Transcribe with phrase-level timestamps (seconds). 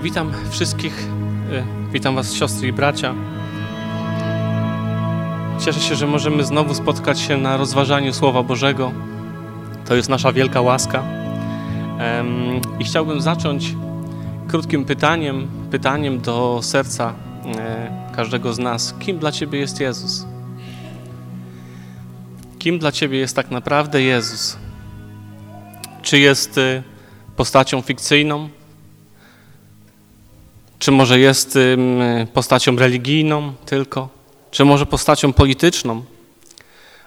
[0.00, 1.06] E, witam wszystkich,
[1.52, 3.14] e, witam Was siostry i bracia.
[5.58, 8.92] Cieszę się, że możemy znowu spotkać się na rozważaniu Słowa Bożego.
[9.84, 11.02] To jest nasza wielka łaska.
[12.78, 13.74] I chciałbym zacząć
[14.48, 17.14] krótkim pytaniem, pytaniem do serca
[17.58, 18.94] e, każdego z nas.
[18.98, 20.26] Kim dla Ciebie jest Jezus?
[22.58, 24.56] Kim dla Ciebie jest tak naprawdę Jezus?
[26.02, 26.60] Czy jest
[27.36, 28.48] postacią fikcyjną?
[30.80, 31.58] Czy może jest
[32.34, 34.08] postacią religijną tylko?
[34.50, 36.04] Czy może postacią polityczną?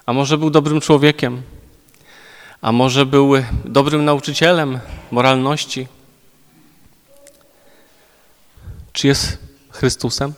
[0.05, 1.41] A może był dobrym człowiekiem?
[2.61, 3.33] A może był
[3.65, 4.79] dobrym nauczycielem
[5.11, 5.87] moralności?
[8.93, 9.37] Czy jest
[9.69, 10.33] Chrystusem?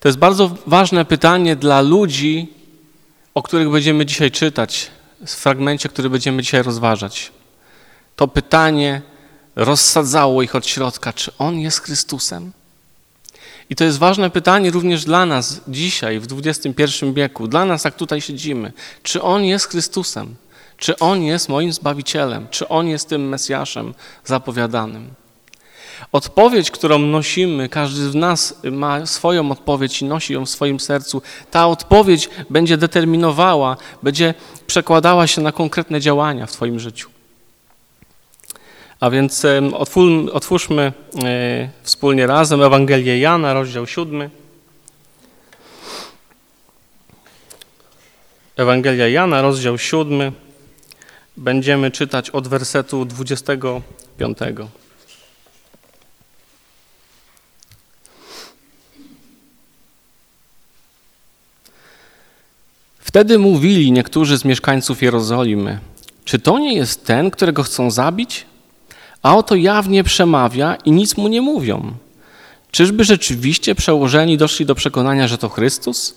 [0.00, 2.52] To jest bardzo ważne pytanie dla ludzi,
[3.34, 4.90] o których będziemy dzisiaj czytać,
[5.26, 7.32] w fragmencie, który będziemy dzisiaj rozważać.
[8.16, 9.02] To pytanie
[9.56, 12.52] rozsadzało ich od środka, czy On jest Chrystusem?
[13.70, 17.94] I to jest ważne pytanie również dla nas dzisiaj, w XXI wieku, dla nas, jak
[17.94, 18.72] tutaj siedzimy.
[19.02, 20.34] Czy On jest Chrystusem?
[20.76, 22.46] Czy On jest moim Zbawicielem?
[22.50, 23.94] Czy On jest tym Mesjaszem
[24.24, 25.10] zapowiadanym?
[26.12, 31.22] Odpowiedź, którą nosimy, każdy z nas ma swoją odpowiedź i nosi ją w swoim sercu.
[31.50, 34.34] Ta odpowiedź będzie determinowała, będzie
[34.66, 37.11] przekładała się na konkretne działania w Twoim życiu.
[39.02, 39.46] A więc
[40.32, 40.92] otwórzmy
[41.24, 44.30] e, wspólnie razem Ewangelię Jana, rozdział 7.
[48.56, 50.32] Ewangelia Jana, rozdział 7.
[51.36, 54.38] Będziemy czytać od wersetu 25.
[62.98, 65.78] Wtedy mówili niektórzy z mieszkańców Jerozolimy:
[66.24, 68.51] Czy to nie jest ten, którego chcą zabić?
[69.22, 71.92] A oto jawnie przemawia i nic mu nie mówią.
[72.70, 76.14] Czyżby rzeczywiście przełożeni doszli do przekonania, że to Chrystus?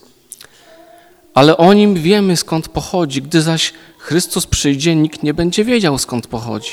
[1.34, 6.28] Ale o nim wiemy skąd pochodzi, gdy zaś Chrystus przyjdzie, nikt nie będzie wiedział skąd
[6.28, 6.72] pochodzi.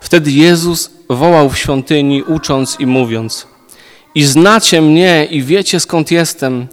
[0.00, 3.46] Wtedy Jezus wołał w świątyni, ucząc i mówiąc:
[4.14, 6.66] I znacie mnie i wiecie skąd jestem,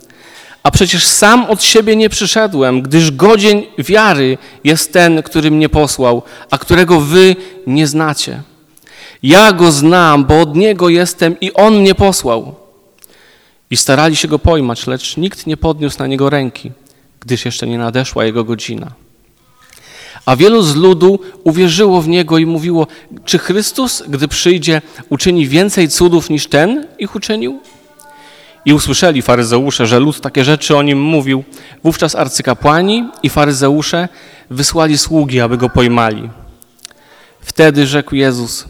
[0.63, 6.21] a przecież sam od siebie nie przyszedłem, gdyż godzien wiary jest ten, który mnie posłał,
[6.51, 7.35] a którego wy
[7.67, 8.41] nie znacie.
[9.23, 12.55] Ja go znam, bo od niego jestem i on mnie posłał.
[13.71, 16.71] I starali się go pojmać, lecz nikt nie podniósł na niego ręki,
[17.19, 18.91] gdyż jeszcze nie nadeszła jego godzina.
[20.25, 22.87] A wielu z ludu uwierzyło w niego i mówiło:
[23.25, 27.59] Czy Chrystus, gdy przyjdzie, uczyni więcej cudów niż ten ich uczynił?
[28.65, 31.43] I usłyszeli faryzeusze, że lud takie rzeczy o nim mówił.
[31.83, 34.09] Wówczas arcykapłani i faryzeusze
[34.49, 36.29] wysłali sługi, aby go pojmali.
[37.41, 38.65] Wtedy rzekł Jezus: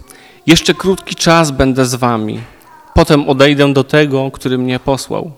[0.47, 2.39] jeszcze krótki czas będę z wami.
[2.93, 5.31] Potem odejdę do tego, który mnie posłał.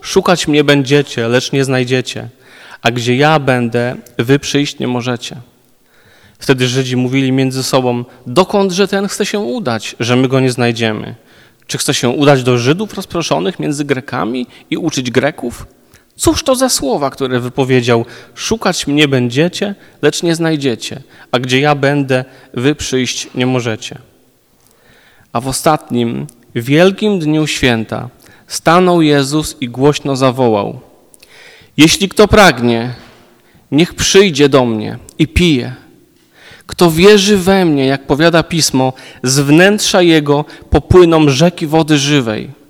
[0.00, 2.28] Szukać mnie będziecie, lecz nie znajdziecie,
[2.82, 5.36] a gdzie ja będę, wy przyjść nie możecie.
[6.38, 11.14] Wtedy Żydzi mówili między sobą, dokądże ten chce się udać, że my go nie znajdziemy?
[11.66, 15.66] Czy chce się udać do Żydów rozproszonych między Grekami i uczyć Greków?
[16.16, 21.02] Cóż to za słowa, które wypowiedział: Szukać mnie będziecie, lecz nie znajdziecie,
[21.32, 22.24] a gdzie ja będę,
[22.54, 23.98] wy przyjść nie możecie.
[25.32, 28.08] A w ostatnim, wielkim dniu święta,
[28.46, 30.80] stanął Jezus i głośno zawołał:
[31.76, 32.94] Jeśli kto pragnie,
[33.70, 35.74] niech przyjdzie do mnie i pije.
[36.66, 42.61] Kto wierzy we mnie, jak powiada pismo, z wnętrza jego popłyną rzeki wody żywej.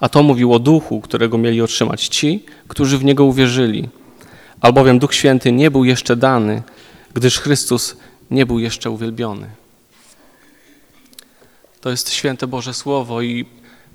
[0.00, 3.88] A to mówił o duchu, którego mieli otrzymać ci, którzy w niego uwierzyli.
[4.60, 6.62] Albowiem Duch Święty nie był jeszcze dany,
[7.14, 7.96] gdyż Chrystus
[8.30, 9.50] nie był jeszcze uwielbiony.
[11.80, 13.46] To jest święte Boże Słowo i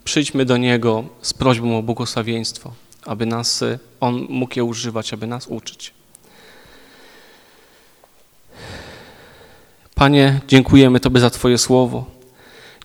[0.03, 2.74] przyjdźmy do Niego z prośbą o błogosławieństwo,
[3.06, 3.63] aby nas
[4.00, 5.94] On mógł je używać, aby nas uczyć.
[9.95, 12.06] Panie, dziękujemy Tobie za Twoje Słowo.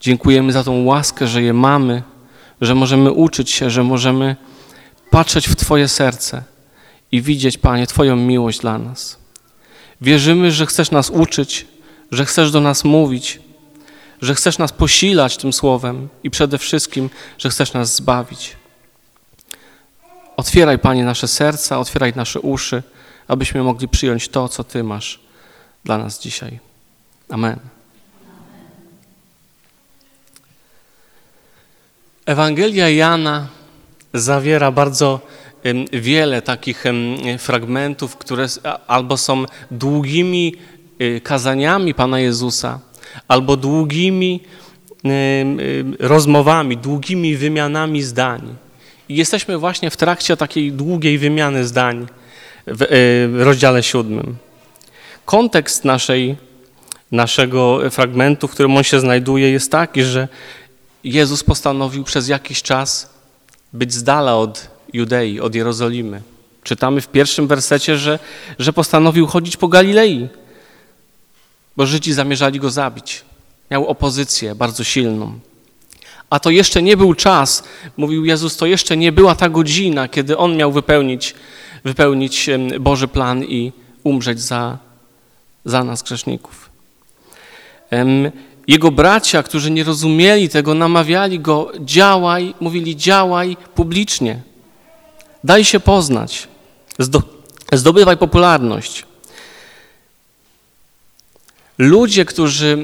[0.00, 2.02] Dziękujemy za tą łaskę, że je mamy
[2.60, 4.36] że możemy uczyć się, że możemy
[5.10, 6.42] patrzeć w Twoje serce
[7.12, 9.18] i widzieć, Panie, Twoją miłość dla nas.
[10.00, 11.66] Wierzymy, że chcesz nas uczyć,
[12.10, 13.40] że chcesz do nas mówić,
[14.22, 18.56] że chcesz nas posilać tym słowem i przede wszystkim, że chcesz nas zbawić.
[20.36, 22.82] Otwieraj, Panie, nasze serca, otwieraj nasze uszy,
[23.28, 25.20] abyśmy mogli przyjąć to, co Ty masz
[25.84, 26.58] dla nas dzisiaj.
[27.28, 27.75] Amen.
[32.26, 33.46] Ewangelia Jana
[34.14, 35.20] zawiera bardzo
[35.92, 36.84] wiele takich
[37.38, 38.46] fragmentów, które
[38.86, 40.54] albo są długimi
[41.00, 42.80] y, kazaniami Pana Jezusa
[43.28, 44.40] albo długimi
[45.98, 48.56] rozmowami, długimi wymianami zdań.
[49.08, 52.06] I jesteśmy właśnie w trakcie takiej długiej wymiany zdań
[52.66, 54.36] w rozdziale siódmym.
[55.24, 56.36] Kontekst naszej,
[57.12, 60.28] naszego fragmentu, w którym on się znajduje, jest taki, że
[61.14, 63.10] Jezus postanowił przez jakiś czas
[63.72, 66.22] być z dala od Judei, od Jerozolimy.
[66.62, 68.18] Czytamy w pierwszym wersecie, że,
[68.58, 70.28] że postanowił chodzić po Galilei,
[71.76, 73.24] bo Żydzi zamierzali go zabić.
[73.70, 75.38] Miał opozycję bardzo silną.
[76.30, 77.62] A to jeszcze nie był czas,
[77.96, 81.34] mówił Jezus, to jeszcze nie była ta godzina, kiedy on miał wypełnić,
[81.84, 82.50] wypełnić
[82.80, 83.72] Boży plan i
[84.02, 84.78] umrzeć za,
[85.64, 86.70] za nas, grzeszników.
[88.66, 94.42] Jego bracia, którzy nie rozumieli tego, namawiali go, działaj, mówili, działaj publicznie.
[95.44, 96.48] Daj się poznać,
[97.72, 99.04] zdobywaj popularność.
[101.78, 102.78] Ludzie, którzy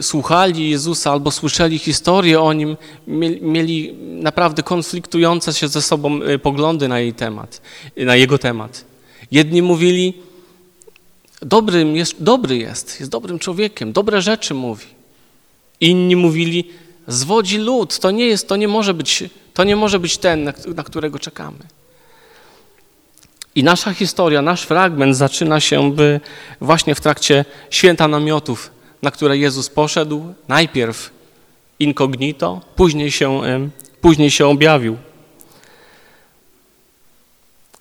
[0.00, 2.76] słuchali Jezusa albo słyszeli historię o Nim,
[3.40, 7.60] mieli naprawdę konfliktujące się ze sobą y, poglądy na jej temat,
[7.96, 8.84] na Jego temat.
[9.30, 10.14] Jedni mówili,
[11.42, 14.86] dobrym jest, dobry jest, jest dobrym człowiekiem, dobre rzeczy mówi.
[15.80, 16.70] Inni mówili,
[17.08, 20.52] zwodzi lud, to nie jest, to nie może być, to nie może być ten, na,
[20.74, 21.58] na którego czekamy.
[23.54, 26.20] I nasza historia, nasz fragment zaczyna się by
[26.60, 28.70] właśnie w trakcie święta namiotów,
[29.02, 31.10] na które Jezus poszedł, najpierw
[31.78, 33.40] incognito, później się,
[34.00, 34.96] później się objawił.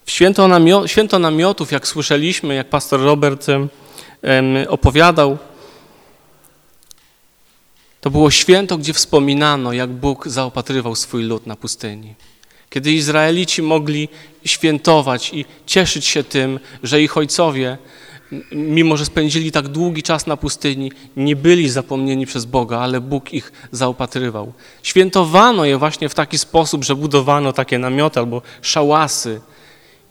[0.09, 3.47] Święto, namio, święto namiotów, jak słyszeliśmy, jak pastor Robert
[4.67, 5.38] opowiadał,
[8.01, 12.15] to było święto, gdzie wspominano, jak Bóg zaopatrywał swój lud na pustyni.
[12.69, 14.09] Kiedy Izraelici mogli
[14.45, 17.77] świętować i cieszyć się tym, że ich ojcowie,
[18.51, 23.33] mimo że spędzili tak długi czas na pustyni, nie byli zapomnieni przez Boga, ale Bóg
[23.33, 24.53] ich zaopatrywał.
[24.83, 29.41] Świętowano je właśnie w taki sposób, że budowano takie namioty albo szałasy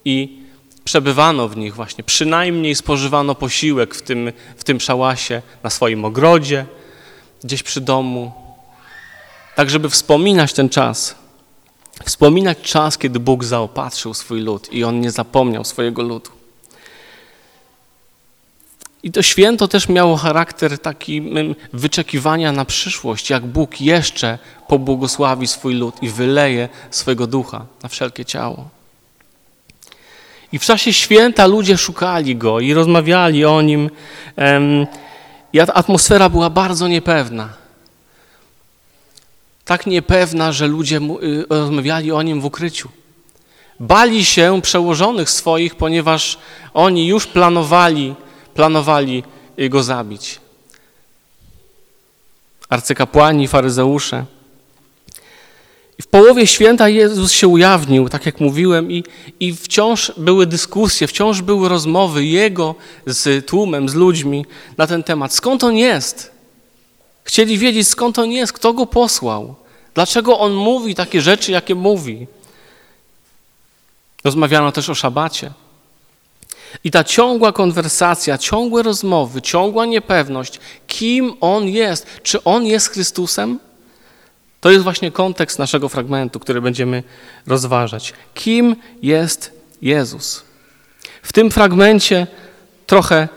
[0.09, 0.39] i
[0.85, 2.05] przebywano w nich właśnie.
[2.05, 6.67] Przynajmniej spożywano posiłek w tym, w tym szałasie na swoim ogrodzie,
[7.45, 8.33] gdzieś przy domu,
[9.57, 11.15] tak żeby wspominać ten czas.
[12.05, 16.31] Wspominać czas, kiedy Bóg zaopatrzył swój lud i On nie zapomniał swojego ludu.
[19.03, 21.23] I to święto też miało charakter taki
[21.73, 24.39] wyczekiwania na przyszłość, jak Bóg jeszcze
[24.69, 28.78] pobłogosławi swój lud i wyleje swojego ducha na wszelkie ciało.
[30.53, 33.91] I w czasie święta ludzie szukali Go i rozmawiali o Nim.
[35.53, 37.49] I atmosfera była bardzo niepewna.
[39.65, 42.89] Tak niepewna, że ludzie y, rozmawiali o nim w ukryciu.
[43.81, 46.39] Bali się przełożonych swoich, ponieważ
[46.75, 48.15] oni już planowali,
[48.55, 49.23] planowali
[49.59, 50.41] go zabić.
[52.69, 54.25] Arcykapłani, faryzeusze.
[56.03, 59.05] W połowie święta Jezus się ujawnił, tak jak mówiłem, i,
[59.41, 62.75] i wciąż były dyskusje, wciąż były rozmowy Jego
[63.07, 65.35] z tłumem, z ludźmi na ten temat.
[65.35, 66.31] Skąd On jest?
[67.25, 69.55] Chcieli wiedzieć, skąd On jest, kto Go posłał,
[69.95, 72.27] dlaczego On mówi takie rzeczy, jakie mówi.
[74.25, 75.51] Rozmawiano też o szabacie.
[76.85, 83.59] I ta ciągła konwersacja, ciągłe rozmowy, ciągła niepewność, kim On jest, czy On jest Chrystusem?
[84.61, 87.03] To jest właśnie kontekst naszego fragmentu, który będziemy
[87.47, 88.13] rozważać.
[88.35, 90.43] Kim jest Jezus?
[91.23, 92.27] W tym fragmencie,
[92.87, 93.29] trochę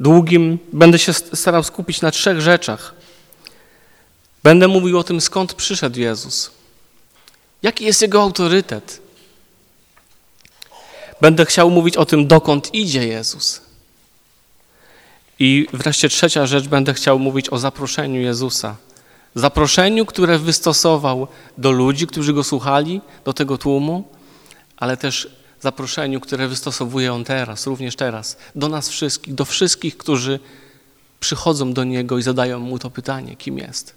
[0.00, 2.94] długim, będę się starał skupić na trzech rzeczach.
[4.42, 6.50] Będę mówił o tym, skąd przyszedł Jezus.
[7.62, 9.00] Jaki jest Jego autorytet?
[11.20, 13.60] Będę chciał mówić o tym, dokąd idzie Jezus.
[15.38, 18.76] I wreszcie trzecia rzecz, będę chciał mówić o zaproszeniu Jezusa
[19.34, 24.08] zaproszeniu, które wystosował do ludzi, którzy go słuchali, do tego tłumu,
[24.76, 25.30] ale też
[25.60, 30.40] zaproszeniu, które wystosowuje on teraz, również teraz, do nas wszystkich, do wszystkich, którzy
[31.20, 33.94] przychodzą do niego i zadają mu to pytanie, kim jest.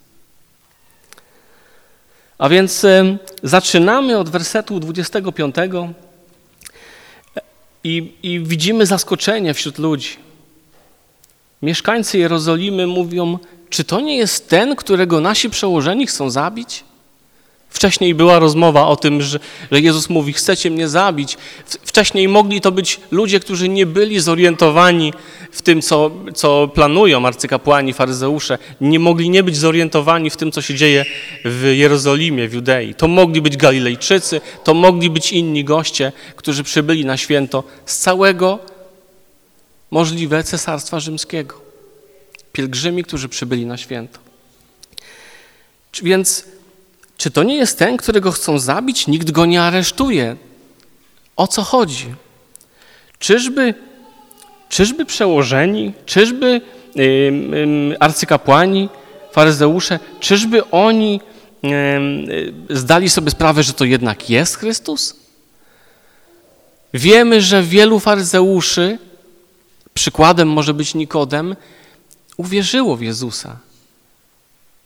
[2.38, 2.86] A więc
[3.42, 5.56] zaczynamy od wersetu 25
[7.84, 10.16] i, i widzimy zaskoczenie wśród ludzi.
[11.62, 13.38] Mieszkańcy Jerozolimy mówią,
[13.72, 16.84] czy to nie jest ten, którego nasi przełożeni chcą zabić?
[17.68, 19.38] Wcześniej była rozmowa o tym, że,
[19.70, 21.36] że Jezus mówi: Chcecie mnie zabić.
[21.66, 25.12] Wcześniej mogli to być ludzie, którzy nie byli zorientowani
[25.52, 28.58] w tym, co, co planują arcykapłani, faryzeusze.
[28.80, 31.04] Nie mogli nie być zorientowani w tym, co się dzieje
[31.44, 32.94] w Jerozolimie, w Judei.
[32.94, 38.58] To mogli być Galilejczycy, to mogli być inni goście, którzy przybyli na święto z całego
[39.90, 41.61] możliwe cesarstwa rzymskiego.
[42.52, 44.18] Pielgrzymi, którzy przybyli na święto.
[46.02, 46.44] Więc
[47.16, 49.06] czy to nie jest ten, którego chcą zabić?
[49.06, 50.36] Nikt go nie aresztuje.
[51.36, 52.14] O co chodzi?
[53.18, 53.74] Czyżby,
[54.68, 56.60] czyżby przełożeni, czyżby
[56.94, 58.88] yy, yy, arcykapłani,
[59.32, 61.20] faryzeusze, czyżby oni
[61.62, 61.70] yy,
[62.70, 65.16] zdali sobie sprawę, że to jednak jest Chrystus?
[66.94, 68.98] Wiemy, że wielu faryzeuszy,
[69.94, 71.56] przykładem może być Nikodem,
[72.42, 73.56] uwierzyło w Jezusa.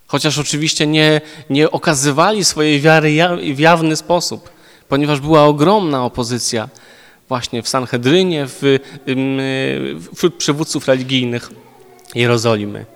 [0.06, 1.20] Chociaż oczywiście nie,
[1.50, 3.10] nie okazywali swojej wiary
[3.54, 4.50] w jawny sposób,
[4.88, 6.68] ponieważ była ogromna opozycja
[7.28, 8.78] właśnie w Sanhedrynie, w,
[10.14, 11.50] wśród przywódców religijnych
[12.14, 12.86] Jerozolimy.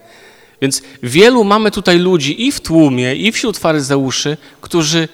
[0.63, 5.09] Więc wielu mamy tutaj ludzi i w tłumie, i wśród faryzeuszy, którzy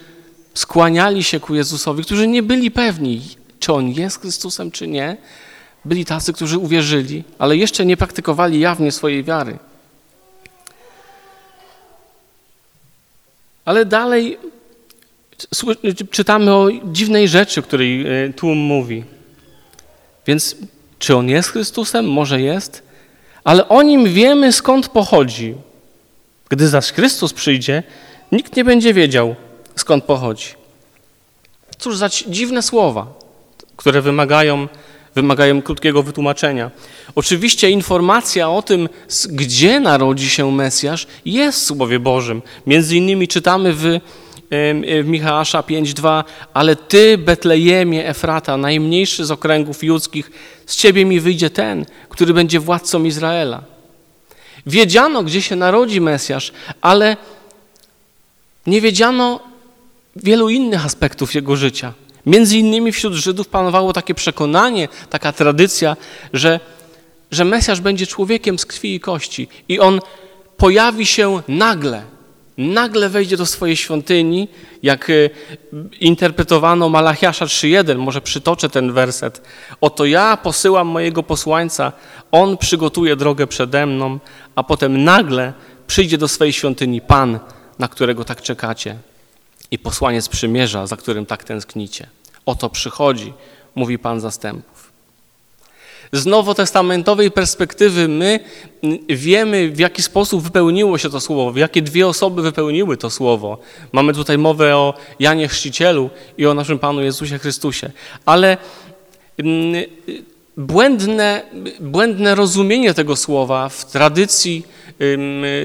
[0.53, 3.21] skłaniali się ku Jezusowi, którzy nie byli pewni,
[3.59, 5.17] czy On jest Chrystusem, czy nie.
[5.87, 9.57] Byli tacy, którzy uwierzyli, ale jeszcze nie praktykowali jawnie swojej wiary.
[13.65, 14.37] Ale dalej
[16.11, 19.03] czytamy o dziwnej rzeczy, której e, tłum mówi.
[20.25, 20.55] Więc
[20.99, 22.09] czy on jest Chrystusem?
[22.11, 22.83] Może jest,
[23.43, 25.55] ale o nim wiemy skąd pochodzi.
[26.49, 27.83] Gdy zaś Chrystus przyjdzie,
[28.31, 29.35] nikt nie będzie wiedział
[29.75, 30.47] skąd pochodzi.
[31.77, 33.07] Cóż za dziwne słowa,
[33.77, 34.67] które wymagają,
[35.21, 36.71] wymagają krótkiego wytłumaczenia.
[37.15, 38.89] Oczywiście informacja o tym,
[39.29, 42.41] gdzie narodzi się Mesjasz, jest w Słowie Bożym.
[42.67, 43.99] Między innymi czytamy w
[45.03, 50.31] w Michała 5:2, ale ty, Betlejemie Efrata, najmniejszy z okręgów judzkich,
[50.65, 53.63] z ciebie mi wyjdzie ten, który będzie władcą Izraela.
[54.65, 57.17] Wiedziano, gdzie się narodzi Mesjasz, ale
[58.67, 59.39] nie wiedziano
[60.15, 61.93] wielu innych aspektów jego życia.
[62.27, 65.97] Między innymi wśród Żydów panowało takie przekonanie, taka tradycja,
[66.33, 66.59] że,
[67.31, 69.99] że Mesjasz będzie człowiekiem z krwi i kości i on
[70.57, 72.03] pojawi się nagle
[72.57, 74.47] nagle wejdzie do swojej świątyni,
[74.83, 75.13] jak e,
[75.99, 79.41] interpretowano Malachiasza 3.1, może przytoczę ten werset.
[79.81, 81.91] Oto ja posyłam mojego posłańca,
[82.31, 84.19] on przygotuje drogę przede mną,
[84.55, 85.53] a potem nagle
[85.87, 87.39] przyjdzie do swojej świątyni Pan,
[87.79, 88.95] na którego tak czekacie
[89.71, 92.07] i posłaniec przymierza, za którym tak tęsknicie.
[92.47, 93.33] Oto przychodzi,
[93.75, 94.91] mówi Pan zastępów.
[96.11, 98.39] Z nowotestamentowej perspektywy my
[99.09, 103.57] wiemy, w jaki sposób wypełniło się to słowo, w jakie dwie osoby wypełniły to słowo.
[103.91, 107.91] Mamy tutaj mowę o Janie Chrzcicielu i o naszym Panu Jezusie Chrystusie.
[108.25, 108.57] Ale
[110.57, 111.43] błędne,
[111.79, 114.65] błędne rozumienie tego słowa w tradycji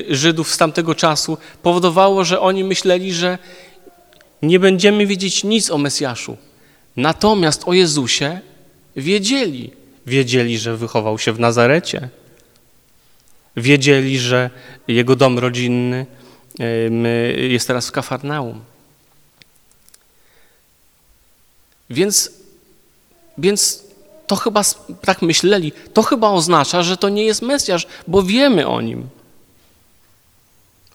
[0.08, 3.38] Żydów z tamtego czasu powodowało, że oni myśleli, że
[4.42, 6.36] nie będziemy wiedzieć nic o Mesjaszu.
[6.96, 8.40] Natomiast o Jezusie
[8.96, 9.70] wiedzieli.
[10.06, 12.08] Wiedzieli, że wychował się w Nazarecie.
[13.56, 14.50] Wiedzieli, że
[14.88, 16.06] jego dom rodzinny
[17.36, 18.60] jest teraz w Kafarnaum.
[21.90, 22.30] Więc,
[23.38, 23.84] więc
[24.26, 24.62] to chyba,
[25.00, 29.08] tak myśleli, to chyba oznacza, że to nie jest Mesjasz, bo wiemy o nim.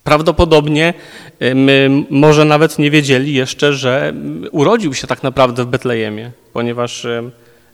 [0.07, 0.93] Prawdopodobnie
[2.09, 4.13] może nawet nie wiedzieli jeszcze, że
[4.51, 7.07] urodził się tak naprawdę w Betlejemie, ponieważ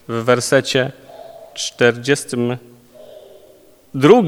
[0.08, 0.92] w wersecie
[1.54, 4.22] 42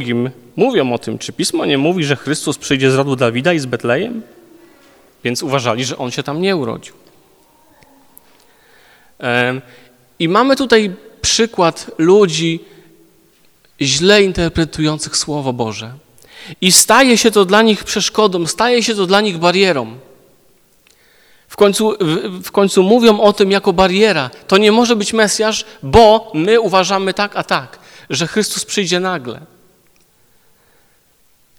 [0.56, 3.66] mówią o tym, czy Pismo nie mówi, że Chrystus przyjdzie z rodu Dawida i z
[3.66, 4.22] Betlejem?
[5.24, 6.94] Więc uważali, że on się tam nie urodził.
[10.20, 12.60] I mamy tutaj przykład ludzi
[13.82, 16.05] źle interpretujących Słowo Boże.
[16.62, 19.98] I staje się to dla nich przeszkodą, staje się to dla nich barierą.
[21.48, 21.94] W końcu,
[22.44, 24.30] w, końcu mówią o tym jako bariera.
[24.48, 29.40] To nie może być Mesjasz, bo my uważamy tak, a tak, że Chrystus przyjdzie nagle.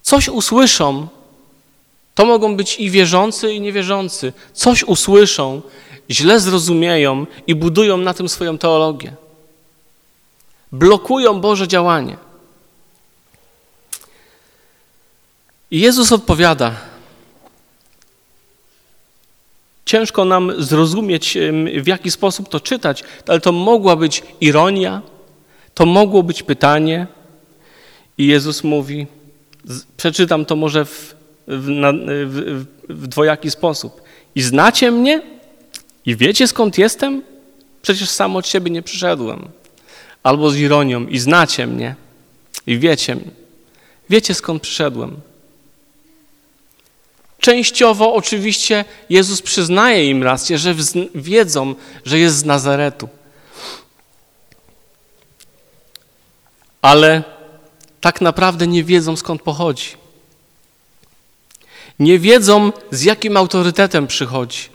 [0.03, 1.09] Coś usłyszą,
[2.15, 4.33] to mogą być i wierzący, i niewierzący.
[4.53, 5.63] Coś usłyszą,
[6.11, 9.13] źle zrozumieją i budują na tym swoją teologię.
[10.73, 12.17] Blokują Boże działanie.
[15.77, 16.75] I Jezus odpowiada,
[19.85, 21.39] Ciężko nam zrozumieć,
[21.83, 25.03] w jaki sposób to czytać, ale to mogła być ironia,
[25.75, 27.07] to mogło być pytanie.
[28.19, 29.07] I Jezus mówi,
[29.97, 31.15] przeczytam to może w,
[31.47, 31.67] w,
[32.27, 34.03] w, w dwojaki sposób.
[34.35, 35.23] I znacie mnie?
[36.07, 37.23] I wiecie skąd jestem?
[37.83, 39.49] Przecież sam od siebie nie przyszedłem.
[40.23, 41.95] Albo z ironią, i znacie mnie,
[42.67, 43.17] i wiecie,
[44.11, 45.21] wiecie skąd przyszedłem.
[47.47, 50.75] Częściowo oczywiście Jezus przyznaje im rację, że
[51.15, 51.75] wiedzą,
[52.05, 53.09] że jest z Nazaretu.
[56.83, 57.23] Ale
[58.01, 59.87] tak naprawdę nie wiedzą skąd pochodzi.
[61.99, 64.69] Nie wiedzą z jakim autorytetem przychodzi.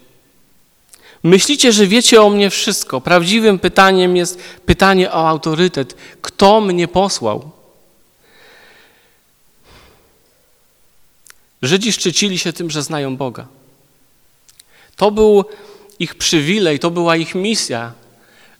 [1.24, 3.02] Myślicie, że wiecie o mnie wszystko.
[3.02, 5.96] Prawdziwym pytaniem jest pytanie o autorytet.
[6.22, 7.52] Kto mnie posłał?
[11.62, 13.48] Żydzi szczycili się tym, że znają Boga.
[14.96, 15.46] To był
[16.00, 17.94] ich przywilej, to była ich misja,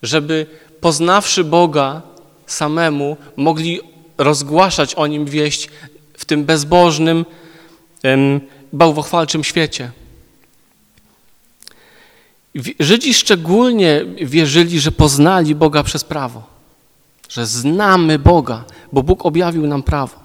[0.04, 0.46] żeby
[0.82, 2.02] poznawszy Boga
[2.48, 3.80] samemu, mogli
[4.18, 5.70] rozgłaszać o Nim wieść
[6.18, 7.26] w tym bezbożnym,
[8.74, 9.92] bałwochwalczym świecie.
[12.80, 16.44] Żydzi szczególnie wierzyli, że poznali Boga przez prawo,
[17.30, 20.21] że znamy Boga, bo Bóg objawił nam prawo.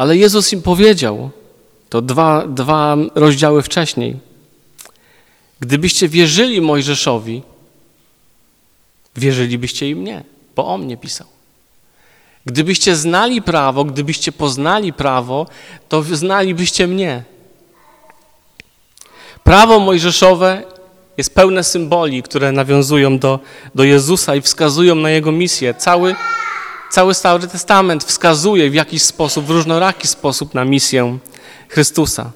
[0.00, 1.30] Ale Jezus im powiedział,
[1.88, 4.16] to dwa, dwa rozdziały wcześniej,
[5.60, 7.42] gdybyście wierzyli Mojżeszowi,
[9.16, 10.24] wierzylibyście i mnie,
[10.56, 11.26] bo on mnie pisał.
[12.46, 15.46] Gdybyście znali prawo, gdybyście poznali prawo,
[15.88, 17.24] to znalibyście mnie.
[19.44, 20.62] Prawo mojżeszowe
[21.16, 23.40] jest pełne symboli, które nawiązują do,
[23.74, 25.74] do Jezusa i wskazują na Jego misję.
[25.74, 26.14] Cały,
[26.90, 31.18] cały Stary Testament wskazuje w jakiś sposób, w różnoraki sposób na misję
[31.68, 32.32] Chrystusa.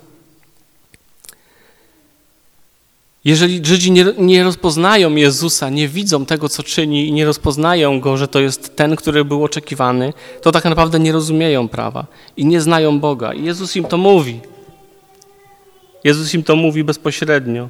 [3.25, 8.17] Jeżeli Żydzi nie, nie, rozpoznają Jezusa, nie widzą tego, co czyni i nie rozpoznają Go,
[8.17, 12.07] że to jest ten, który był oczekiwany, to tak naprawdę nie rozumieją prawa
[12.37, 13.33] i nie znają Boga.
[13.33, 14.41] I Jezus im to mówi.
[16.05, 17.69] Jezus im to mówi bezpośrednio.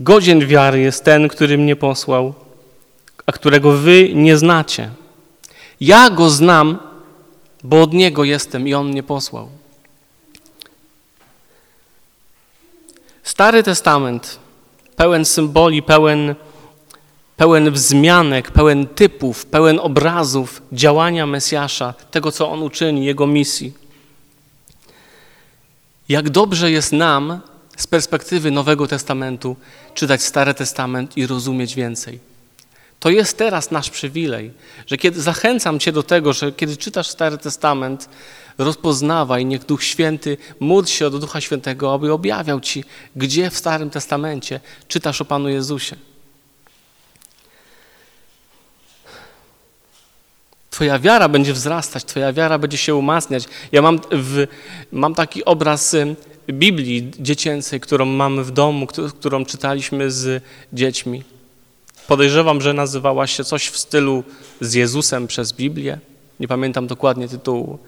[0.00, 2.34] Godzien wiary jest ten, który mnie posłał,
[3.26, 4.90] a którego wy nie znacie.
[5.80, 6.78] Ja go znam,
[7.64, 9.48] bo od niego jestem i on mnie posłał.
[13.22, 14.38] Stary Testament,
[14.96, 16.34] pełen symboli, pełen,
[17.36, 23.72] pełen wzmianek, pełen typów, pełen obrazów działania Mesjasza, tego, co On uczyni, Jego misji.
[26.08, 27.40] Jak dobrze jest nam
[27.76, 29.56] z perspektywy Nowego Testamentu
[29.94, 32.35] czytać Stary Testament i rozumieć więcej.
[33.00, 34.52] To jest teraz nasz przywilej,
[34.86, 38.08] że kiedy zachęcam Cię do tego, że kiedy czytasz Stary Testament,
[38.58, 42.84] rozpoznawaj, niech Duch Święty módl się do Ducha Świętego, aby objawiał Ci,
[43.16, 45.96] gdzie w Starym Testamencie czytasz o Panu Jezusie.
[50.70, 53.44] Twoja wiara będzie wzrastać, Twoja wiara będzie się umacniać.
[53.72, 54.46] Ja mam, w,
[54.92, 56.16] mam taki obraz y,
[56.48, 58.86] Biblii dziecięcej, którą mamy w domu,
[59.20, 61.35] którą czytaliśmy z dziećmi.
[62.08, 64.24] Podejrzewam, że nazywała się coś w stylu
[64.60, 65.98] z Jezusem przez Biblię.
[66.40, 67.78] Nie pamiętam dokładnie tytułu.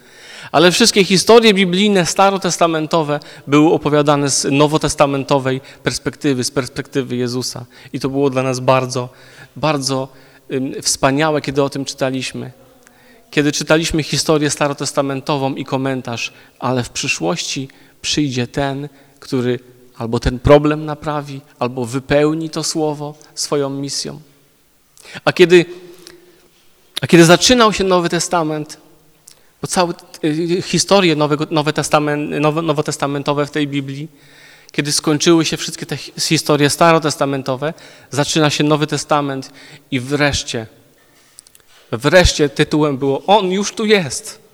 [0.52, 7.64] Ale wszystkie historie biblijne, starotestamentowe, były opowiadane z nowotestamentowej perspektywy, z perspektywy Jezusa.
[7.92, 9.08] I to było dla nas bardzo,
[9.56, 10.08] bardzo
[10.82, 12.52] wspaniałe, kiedy o tym czytaliśmy.
[13.30, 17.68] Kiedy czytaliśmy historię starotestamentową i komentarz, ale w przyszłości
[18.02, 18.88] przyjdzie ten,
[19.20, 19.58] który
[19.98, 24.20] albo ten problem naprawi, albo wypełni to słowo swoją misją.
[25.24, 25.66] A kiedy,
[27.00, 28.78] a kiedy zaczynał się Nowy Testament,
[29.62, 34.08] bo całe y, historie Nowego, Nowe Testament, nowo, nowotestamentowe w tej Biblii,
[34.72, 37.74] kiedy skończyły się wszystkie te historie starotestamentowe,
[38.10, 39.52] zaczyna się Nowy Testament
[39.90, 40.66] i wreszcie,
[41.92, 44.47] wreszcie tytułem było On już tu jest.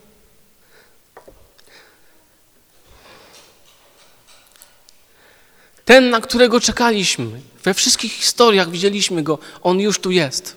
[5.84, 7.40] Ten, na którego czekaliśmy.
[7.64, 9.38] We wszystkich historiach widzieliśmy go.
[9.62, 10.56] On już tu jest.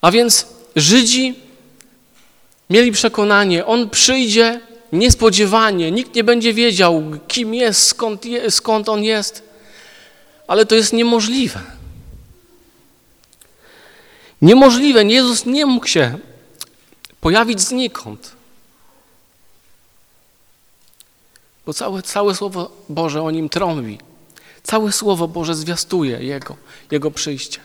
[0.00, 1.34] A więc Żydzi
[2.70, 4.60] mieli przekonanie, on przyjdzie
[4.92, 9.42] niespodziewanie, nikt nie będzie wiedział, kim jest, skąd, je, skąd on jest,
[10.46, 11.60] ale to jest niemożliwe.
[14.42, 16.18] Niemożliwe, Jezus nie mógł się
[17.20, 18.32] pojawić znikąd.
[21.66, 23.98] Bo całe, całe Słowo Boże o nim trąbi.
[24.62, 26.56] Całe Słowo Boże zwiastuje Jego,
[26.90, 27.60] Jego przyjście.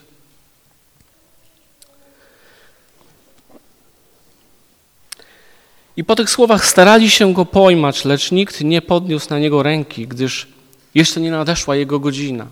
[5.98, 10.08] I po tych słowach starali się go pojmać, lecz nikt nie podniósł na niego ręki,
[10.08, 10.48] gdyż
[10.96, 12.48] jeszcze nie nadeszła jego godzina.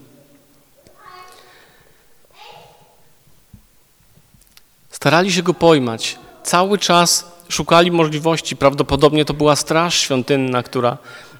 [4.89, 6.19] Starali się go pojmać.
[6.43, 8.55] Cały czas szukali możliwości.
[8.55, 10.97] Prawdopodobnie to była straż świątynna, która,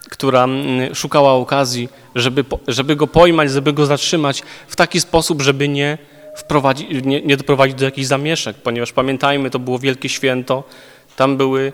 [0.09, 5.67] która mm, szukała okazji, żeby, żeby go pojmać, żeby go zatrzymać w taki sposób, żeby
[5.67, 5.97] nie,
[7.03, 10.63] nie, nie doprowadzić do jakichś zamieszek, ponieważ pamiętajmy, to było wielkie święto.
[11.15, 11.73] Tam były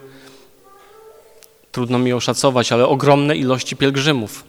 [1.72, 4.43] trudno mi oszacować, ale ogromne ilości pielgrzymów.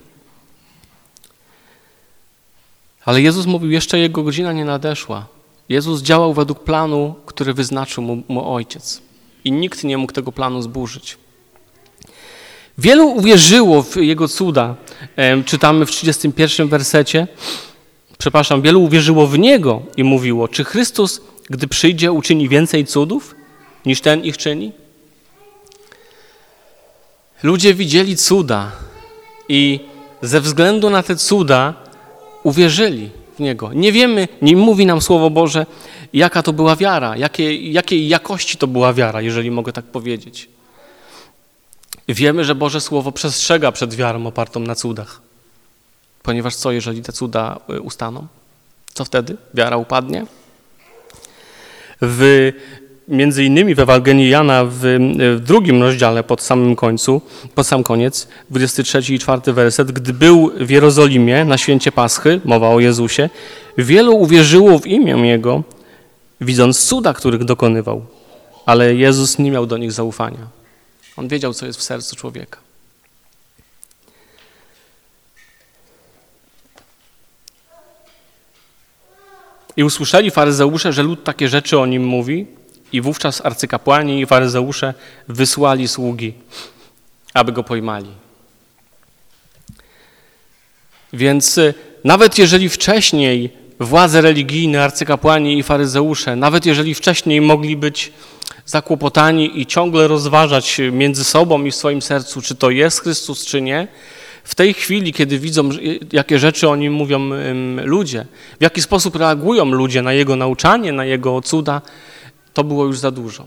[3.04, 5.26] Ale Jezus mówił, jeszcze jego godzina nie nadeszła.
[5.68, 9.02] Jezus działał według planu, który wyznaczył mu, mu Ojciec.
[9.44, 11.18] I nikt nie mógł tego planu zburzyć.
[12.78, 14.74] Wielu uwierzyło w Jego cuda.
[15.46, 17.26] Czytamy w 31 wersecie.
[18.18, 23.34] Przepraszam, wielu uwierzyło w Niego i mówiło, czy Chrystus, gdy przyjdzie, uczyni więcej cudów
[23.86, 24.72] niż ten ich czyni?
[27.42, 28.72] Ludzie widzieli cuda
[29.48, 29.80] i
[30.22, 31.74] ze względu na te cuda
[32.42, 33.72] uwierzyli w Niego.
[33.72, 35.66] Nie wiemy, nie mówi nam Słowo Boże,
[36.12, 40.48] jaka to była wiara, jakiej, jakiej jakości to była wiara, jeżeli mogę tak powiedzieć.
[42.08, 45.20] Wiemy, że Boże Słowo przestrzega przed wiarą opartą na cudach.
[46.22, 48.26] Ponieważ co, jeżeli te cuda y, ustaną?
[48.94, 49.36] Co wtedy?
[49.54, 50.26] Wiara upadnie?
[52.02, 52.52] W
[53.08, 57.20] między innymi w Ewangelii Jana w, w, drugim rozdziale pod samym końcu,
[57.54, 62.68] pod sam koniec, 23 i 4 werset, gdy był w Jerozolimie na święcie Paschy, mowa
[62.68, 63.30] o Jezusie,
[63.78, 65.62] wielu uwierzyło w imię Jego,
[66.40, 68.02] widząc cuda, których dokonywał,
[68.66, 70.53] ale Jezus nie miał do nich zaufania.
[71.16, 72.58] On wiedział, co jest w sercu człowieka.
[79.76, 82.46] I usłyszeli faryzeusze, że lud takie rzeczy o nim mówi,
[82.94, 84.94] i wówczas arcykapłani i faryzeusze
[85.28, 86.34] wysłali sługi,
[87.34, 88.10] aby go pojmali.
[91.12, 91.74] Więc y,
[92.04, 98.12] nawet jeżeli wcześniej władze religijne, arcykapłani i faryzeusze, nawet jeżeli wcześniej mogli być
[98.66, 103.62] zakłopotani i ciągle rozważać między sobą i w swoim sercu, czy to jest Chrystus, czy
[103.62, 103.88] nie,
[104.44, 105.68] w tej chwili, kiedy widzą,
[106.12, 107.30] jakie rzeczy o nim mówią
[107.84, 108.26] ludzie,
[108.58, 111.82] w jaki sposób reagują ludzie na jego nauczanie, na jego cuda,
[112.54, 113.46] to było już za dużo.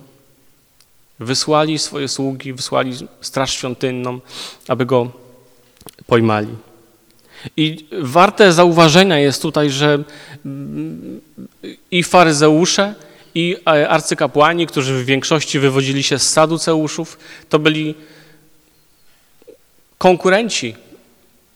[1.20, 4.20] Wysłali swoje sługi, wysłali straż świątynną,
[4.68, 5.12] aby go
[6.08, 6.67] pojmali.
[7.58, 10.04] I warte zauważenia jest tutaj, że
[11.92, 12.96] i faryzeusze,
[13.36, 17.18] i arcykapłani, którzy w większości wywodzili się z saduceuszów,
[17.50, 17.96] to byli
[19.98, 20.76] konkurenci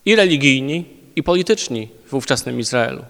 [0.06, 3.06] i religijni, i polityczni w ówczesnym Izraelu.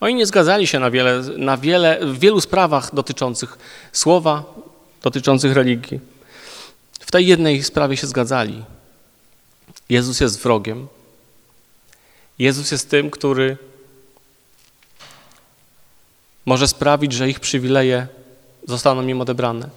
[0.00, 3.58] Oni nie zgadzali się na wiele, na wiele, w wielu sprawach dotyczących
[3.92, 4.44] słowa,
[5.02, 6.00] dotyczących religii.
[7.00, 8.64] W tej jednej sprawie się zgadzali.
[9.88, 10.86] Jezus jest wrogiem.
[12.38, 13.56] Jezus jest tym, który
[16.46, 18.06] może sprawić, że ich przywileje
[18.68, 19.68] zostaną im odebrane.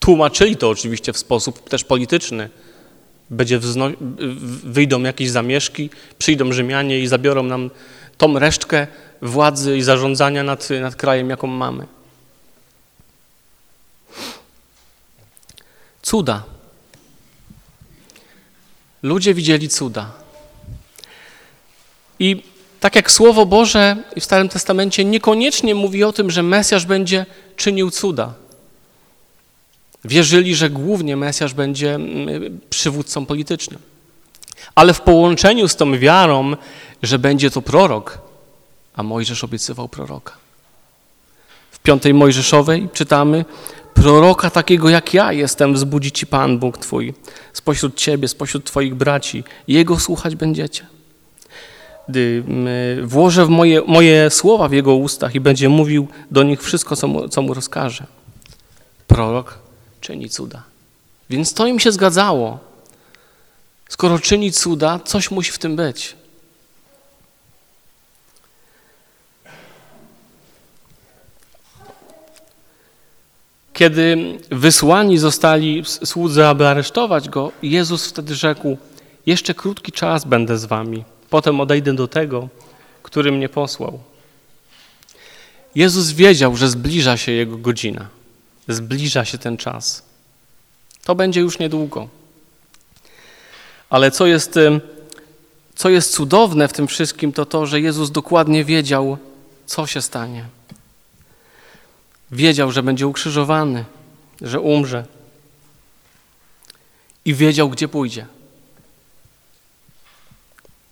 [0.00, 2.50] Tłumaczyli to oczywiście w sposób też polityczny.
[3.30, 3.60] Będzie
[4.64, 7.70] wyjdą jakieś zamieszki, przyjdą Rzymianie i zabiorą nam
[8.18, 8.86] tą resztkę
[9.22, 11.86] władzy i zarządzania nad, nad krajem, jaką mamy.
[16.02, 16.42] Cuda.
[19.02, 20.25] Ludzie widzieli cuda.
[22.18, 22.42] I
[22.80, 27.26] tak jak Słowo Boże w Starym Testamencie niekoniecznie mówi o tym, że Mesjasz będzie
[27.56, 28.34] czynił cuda.
[30.04, 33.80] Wierzyli, że głównie Mesjasz będzie mm, przywódcą politycznym.
[34.74, 36.56] Ale w połączeniu z tą wiarą,
[37.02, 38.18] że będzie to prorok,
[38.94, 40.32] a Mojżesz obiecywał proroka.
[41.70, 43.44] W piątej Mojżeszowej czytamy,
[43.94, 47.14] proroka takiego jak ja jestem wzbudzi ci Pan Bóg Twój,
[47.52, 50.95] spośród Ciebie, spośród Twoich braci, Jego słuchać będziecie.
[52.08, 52.44] Gdy
[53.02, 57.08] włożę w moje, moje słowa w Jego ustach i będzie mówił do nich wszystko, co
[57.08, 58.06] mu, co mu rozkaże.
[59.06, 59.58] Prorok
[60.00, 60.62] czyni cuda.
[61.30, 62.58] Więc to im się zgadzało.
[63.88, 66.16] Skoro czyni cuda, coś musi w tym być.
[73.72, 74.16] Kiedy
[74.50, 78.76] wysłani zostali słudzy, aby aresztować go, Jezus wtedy rzekł:
[79.26, 82.48] Jeszcze krótki czas będę z wami, potem odejdę do tego,
[83.02, 83.98] który mnie posłał.
[85.74, 88.08] Jezus wiedział, że zbliża się jego godzina,
[88.68, 90.02] zbliża się ten czas.
[91.04, 92.08] To będzie już niedługo.
[93.90, 94.58] Ale co jest,
[95.74, 99.18] co jest cudowne w tym wszystkim, to to, że Jezus dokładnie wiedział,
[99.66, 100.44] co się stanie.
[102.30, 103.84] Wiedział, że będzie ukrzyżowany,
[104.42, 105.04] że umrze.
[107.24, 108.26] I wiedział, gdzie pójdzie.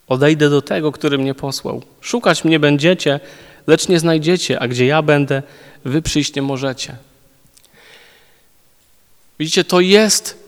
[0.08, 1.82] Odejdę do tego, który mnie posłał.
[2.00, 3.20] Szukać mnie będziecie,
[3.66, 5.42] lecz nie znajdziecie, a gdzie ja będę,
[5.84, 6.96] wy przyjść nie możecie.
[9.38, 10.44] Widzicie, to jest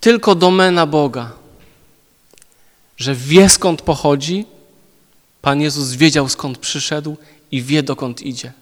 [0.00, 1.32] tylko domena Boga,
[2.96, 4.46] że wie skąd pochodzi.
[5.42, 7.16] Pan Jezus wiedział skąd przyszedł
[7.50, 8.52] i wie dokąd idzie.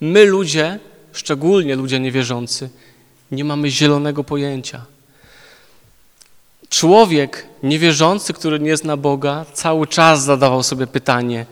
[0.00, 0.78] My ludzie,
[1.12, 2.70] szczególnie ludzie niewierzący,
[3.30, 4.86] nie mamy zielonego pojęcia.
[6.70, 11.46] Człowiek niewierzący, który nie zna Boga, cały czas zadawał sobie pytanie,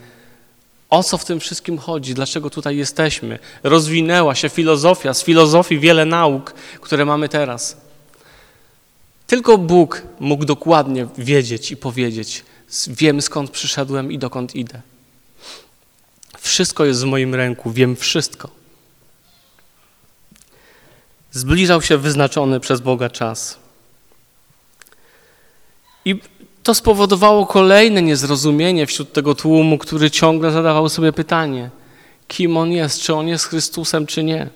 [0.90, 3.38] o co w tym wszystkim chodzi, dlaczego tutaj jesteśmy.
[3.62, 7.76] Rozwinęła się filozofia, z filozofii wiele nauk, które mamy teraz.
[9.26, 12.44] Tylko Bóg mógł dokładnie wiedzieć i powiedzieć,
[12.86, 14.80] wiem skąd przyszedłem i dokąd idę.
[16.38, 18.50] Wszystko jest w moim ręku, wiem wszystko.
[21.32, 23.58] Zbliżał się wyznaczony przez Boga czas.
[26.06, 26.20] I
[26.62, 31.70] to spowodowało kolejne niezrozumienie wśród tego tłumu, który ciągle zadawał sobie pytanie,
[32.28, 34.48] kim on jest, czy on jest Chrystusem, czy nie.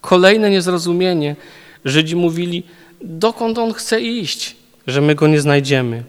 [0.00, 1.36] Kolejne niezrozumienie.
[1.84, 2.62] Żydzi mówili,
[3.00, 6.04] dokąd on chce iść, że my go nie znajdziemy.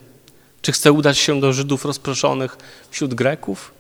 [0.62, 2.58] Czy chce udać się do Żydów rozproszonych
[2.92, 3.72] wśród Greków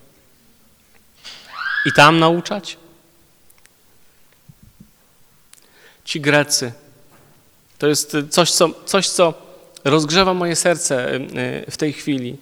[1.85, 2.77] i tam nauczać?
[6.05, 6.71] Ci Grecy
[7.77, 9.48] to jest coś, co, coś, co
[9.83, 11.17] rozgrzewa moje serce y,
[11.67, 12.37] y, w tej chwili.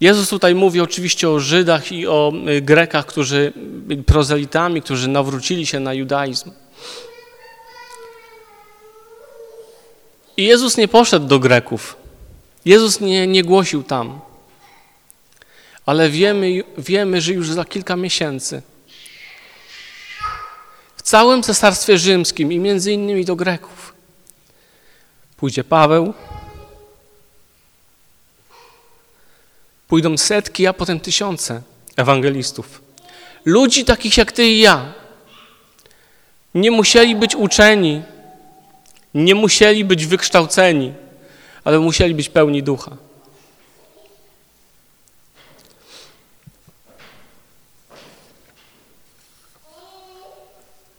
[0.00, 3.52] Jezus tutaj mówi oczywiście o Żydach i o y, Grekach, którzy
[4.06, 6.50] prozelitami, którzy nawrócili się na judaizm.
[10.36, 11.96] I Jezus nie poszedł do Greków.
[12.64, 14.20] Jezus nie, nie głosił tam.
[15.86, 18.62] Ale wiemy, wiemy, że już za kilka miesięcy
[20.96, 23.87] w całym Cesarstwie Rzymskim i między innymi do Greków
[25.38, 26.14] pójdzie Paweł,
[29.88, 31.62] pójdą setki, a potem tysiące
[31.96, 32.82] ewangelistów.
[33.44, 34.92] Ludzi takich jak ty i ja.
[36.54, 38.02] Nie musieli być uczeni,
[39.14, 40.94] nie musieli być wykształceni,
[41.64, 42.96] ale musieli być pełni ducha.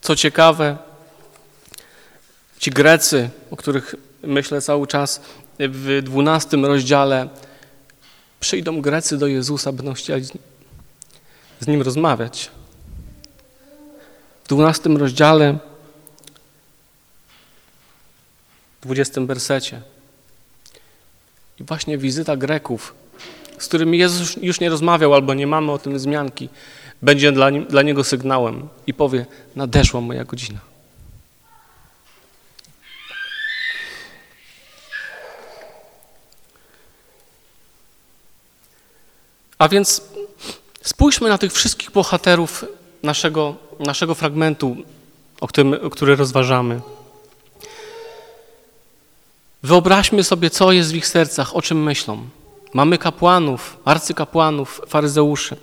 [0.02, 0.78] Co ciekawe,
[2.60, 5.22] ci Grecy, o których myślę cały czas,
[5.60, 7.30] w dwunastym rozdziale
[8.40, 10.26] przyjdą Grecy do Jezusa, będą chcieli
[11.60, 12.52] z Nim rozmawiać.
[14.44, 15.58] W dwunastym rozdziale
[18.82, 19.82] 20 wersecie.
[21.60, 22.96] I właśnie wizyta Greków,
[23.58, 26.50] z którymi Jezus już nie rozmawiał albo nie mamy o tym wzmianki,
[27.02, 30.69] będzie dla, dla Niego sygnałem i powie, nadeszła moja godzina.
[39.60, 40.02] A więc
[40.82, 42.66] spójrzmy na tych wszystkich bohaterów
[43.04, 44.78] naszego, naszego fragmentu,
[45.42, 46.82] o którym, który rozważamy.
[49.64, 52.26] Wyobraźmy sobie, co jest w ich sercach, o czym myślą.
[52.74, 55.56] Mamy kapłanów, arcykapłanów, faryzeuszy.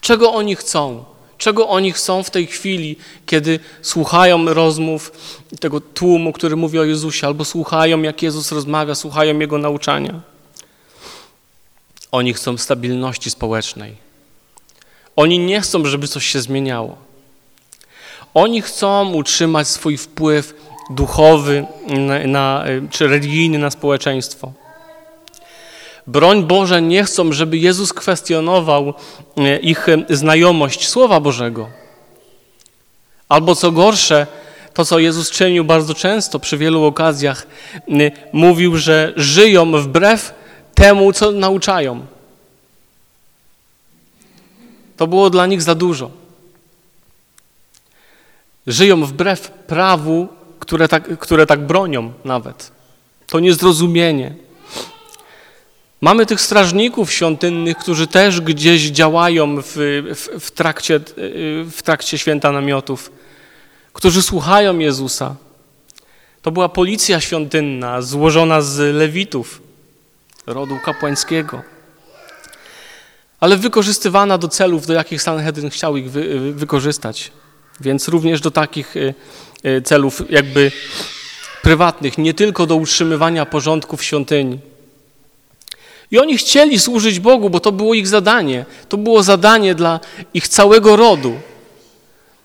[0.00, 1.04] Czego oni chcą?
[1.38, 5.12] Czego oni chcą w tej chwili, kiedy słuchają rozmów
[5.60, 10.31] tego tłumu, który mówi o Jezusie, albo słuchają, jak Jezus rozmawia, słuchają Jego nauczania?
[12.12, 13.96] Oni chcą stabilności społecznej.
[15.16, 16.96] Oni nie chcą, żeby coś się zmieniało.
[18.34, 20.54] Oni chcą utrzymać swój wpływ
[20.90, 24.52] duchowy na, na, czy religijny na społeczeństwo.
[26.06, 28.94] Broń Boże nie chcą, żeby Jezus kwestionował
[29.36, 31.68] e, ich znajomość Słowa Bożego.
[33.28, 34.26] Albo co gorsze,
[34.74, 37.46] to co Jezus czynił bardzo często przy wielu okazjach,
[38.32, 40.41] mówił, że żyją wbrew
[40.74, 42.06] temu, co nauczają.
[44.96, 46.10] To było dla nich za dużo.
[48.66, 50.28] Żyją wbrew prawu
[50.62, 52.72] które tak, które tak bronią nawet.
[53.26, 54.34] To niezrozumienie.
[56.00, 59.72] Mamy tych strażników świątynnych, którzy też gdzieś działają w,
[60.14, 61.00] w, w, trakcie,
[61.70, 63.12] w trakcie święta namiotów,
[63.92, 65.36] którzy słuchają Jezusa.
[66.42, 69.62] To była policja świątynna złożona z lewitów,
[70.46, 71.62] rodu kapłańskiego,
[73.40, 77.32] ale wykorzystywana do celów, do jakich Sanhedrin chciał ich wy, wykorzystać.
[77.80, 79.14] Więc również do takich y,
[79.66, 80.72] y, celów jakby
[81.62, 84.58] prywatnych, nie tylko do utrzymywania porządku w świątyni.
[86.10, 88.64] I oni chcieli służyć Bogu, bo to było ich zadanie.
[88.88, 90.00] To było zadanie dla
[90.34, 91.40] ich całego rodu,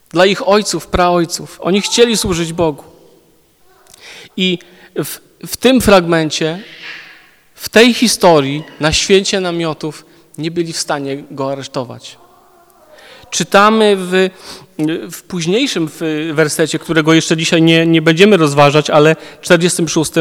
[0.09, 1.57] dla ich ojców, praojców.
[1.61, 2.83] Oni chcieli służyć Bogu.
[4.37, 4.59] I
[4.95, 6.63] w, w tym fragmencie,
[7.57, 10.05] w tej historii, na święcie namiotów,
[10.37, 12.17] nie byli w stanie go aresztować.
[13.29, 14.29] Czytamy w,
[15.11, 15.89] w późniejszym
[16.33, 20.11] wersecie, którego jeszcze dzisiaj nie, nie będziemy rozważać, ale 46,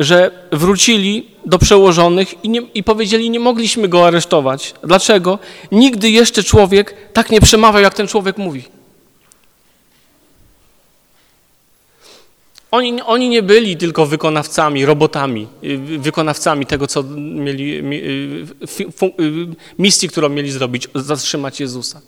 [0.00, 4.74] że wrócili do przełożonych i, nie, i powiedzieli, nie mogliśmy go aresztować.
[4.82, 5.38] Dlaczego?
[5.72, 8.64] Nigdy jeszcze człowiek tak nie przemawiał, jak ten człowiek mówi.
[12.70, 20.28] Oni, oni nie byli tylko wykonawcami, robotami, y, wykonawcami tego, co mieli, y, misji, którą
[20.28, 22.00] mieli zrobić, zatrzymać Jezusa.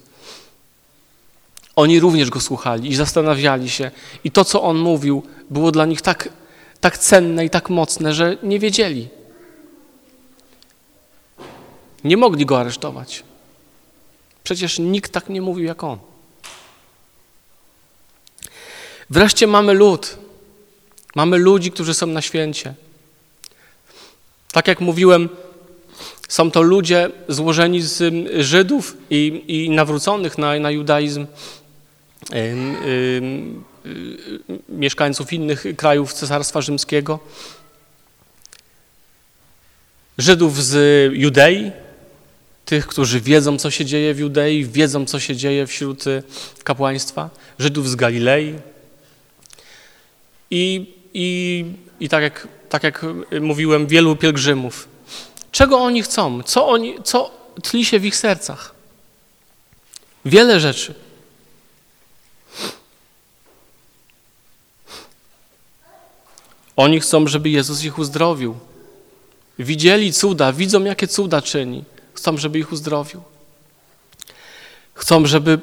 [1.77, 3.91] Oni również go słuchali i zastanawiali się.
[4.25, 6.29] I to, co on mówił, było dla nich tak,
[6.81, 9.09] tak cenne i tak mocne, że nie wiedzieli.
[12.05, 13.25] Nie mogli go aresztować.
[14.45, 15.99] Przecież nikt tak nie mówił jak on.
[19.11, 20.22] Wreszcie mamy lud.
[21.15, 22.75] Mamy ludzi, którzy są na święcie.
[24.53, 25.29] Tak jak mówiłem,
[26.29, 31.27] są to ludzie złożeni z Żydów i, i nawróconych na, na judaizm,
[34.69, 37.19] mieszkańców innych krajów Cesarstwa Rzymskiego,
[40.19, 40.75] Żydów z
[41.15, 41.73] Judei,
[42.65, 46.23] tych, którzy wiedzą, co się dzieje w Judei, wiedzą, co się dzieje wśród y,
[46.65, 48.55] kapłaństwa, Żydów z Galilei.
[50.51, 51.65] I, i,
[52.01, 53.07] i tak, jak, tak jak
[53.41, 54.89] mówiłem, wielu pielgrzymów.
[55.53, 56.43] Czego oni chcą?
[56.43, 57.31] Co, oni, co
[57.63, 58.75] tli się w ich sercach?
[60.25, 60.95] Wiele rzeczy.
[66.77, 68.57] Oni chcą, żeby Jezus ich uzdrowił.
[69.59, 71.85] Widzieli cuda, widzą, jakie cuda czyni.
[72.15, 73.23] Chcą, żeby ich uzdrowił.
[74.95, 75.59] Chcą, żeby,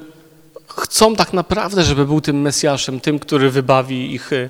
[0.68, 4.50] chcą tak naprawdę, żeby był tym Mesjaszem, tym, który wybawi ich y,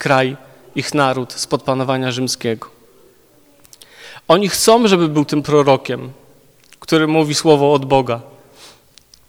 [0.00, 0.36] kraj,
[0.74, 2.68] ich naród spod panowania rzymskiego.
[4.28, 6.12] Oni chcą, żeby był tym prorokiem,
[6.80, 8.20] który mówi słowo od Boga.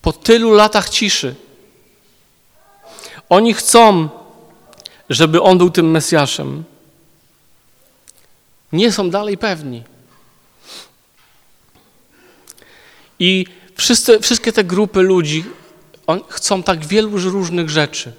[0.02, 1.36] Po tylu latach ciszy.
[3.30, 4.10] Oni chcą,
[5.10, 6.64] żeby on był tym Mesjaszem.
[8.72, 9.84] Nie są dalej pewni.
[13.20, 15.44] I wszyscy, wszystkie te grupy ludzi
[16.30, 18.14] chcą tak wielu różnych rzeczy.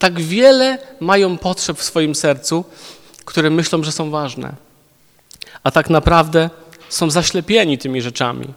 [0.00, 2.64] Tak wiele mają potrzeb w swoim sercu,
[3.24, 4.52] które myślą, że są ważne.
[5.62, 6.50] A tak naprawdę
[6.88, 8.54] są zaślepieni tymi rzeczami.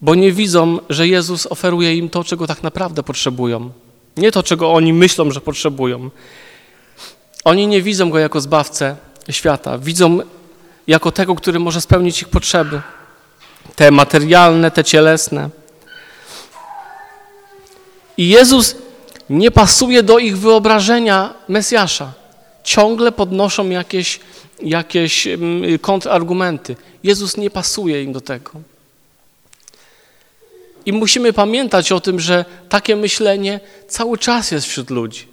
[0.00, 3.70] Bo nie widzą, że Jezus oferuje im to, czego tak naprawdę potrzebują.
[4.16, 6.10] Nie to, czego oni myślą, że potrzebują.
[7.44, 8.96] Oni nie widzą Go jako zbawcę
[9.30, 9.78] świata.
[9.78, 10.20] Widzą
[10.86, 12.80] jako tego, który może spełnić ich potrzeby
[13.76, 15.50] te materialne, te cielesne.
[18.16, 18.85] I Jezus
[19.30, 22.12] nie pasuje do ich wyobrażenia Mesjasza.
[22.64, 24.20] Ciągle podnoszą jakieś,
[24.62, 26.76] jakieś mm, kontrargumenty.
[27.02, 28.50] Jezus nie pasuje im do tego.
[30.86, 35.26] I musimy pamiętać o tym, że takie myślenie cały czas jest wśród ludzi.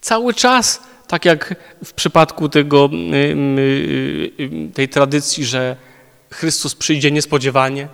[0.00, 5.76] Cały czas, tak jak w przypadku tego, mm, y, tej tradycji, że
[6.30, 7.88] Chrystus przyjdzie niespodziewanie.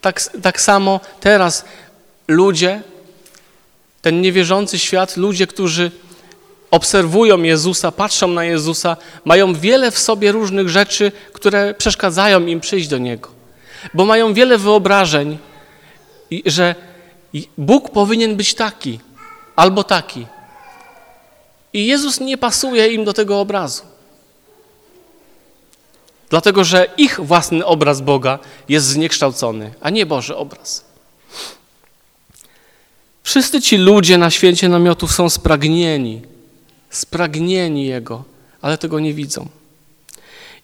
[0.00, 1.64] Tak, tak samo teraz
[2.28, 2.82] ludzie,
[4.04, 5.90] ten niewierzący świat, ludzie, którzy
[6.70, 12.88] obserwują Jezusa, patrzą na Jezusa, mają wiele w sobie różnych rzeczy, które przeszkadzają im przyjść
[12.88, 13.28] do Niego.
[13.94, 15.38] Bo mają wiele wyobrażeń,
[16.46, 16.74] że
[17.58, 19.00] Bóg powinien być taki
[19.56, 20.26] albo taki.
[21.72, 23.82] I Jezus nie pasuje im do tego obrazu.
[26.30, 28.38] Dlatego, że ich własny obraz Boga
[28.68, 30.93] jest zniekształcony, a nie Boży obraz.
[33.24, 36.22] Wszyscy ci ludzie na święcie namiotów są spragnieni,
[36.90, 38.24] spragnieni Jego,
[38.62, 39.48] ale tego nie widzą.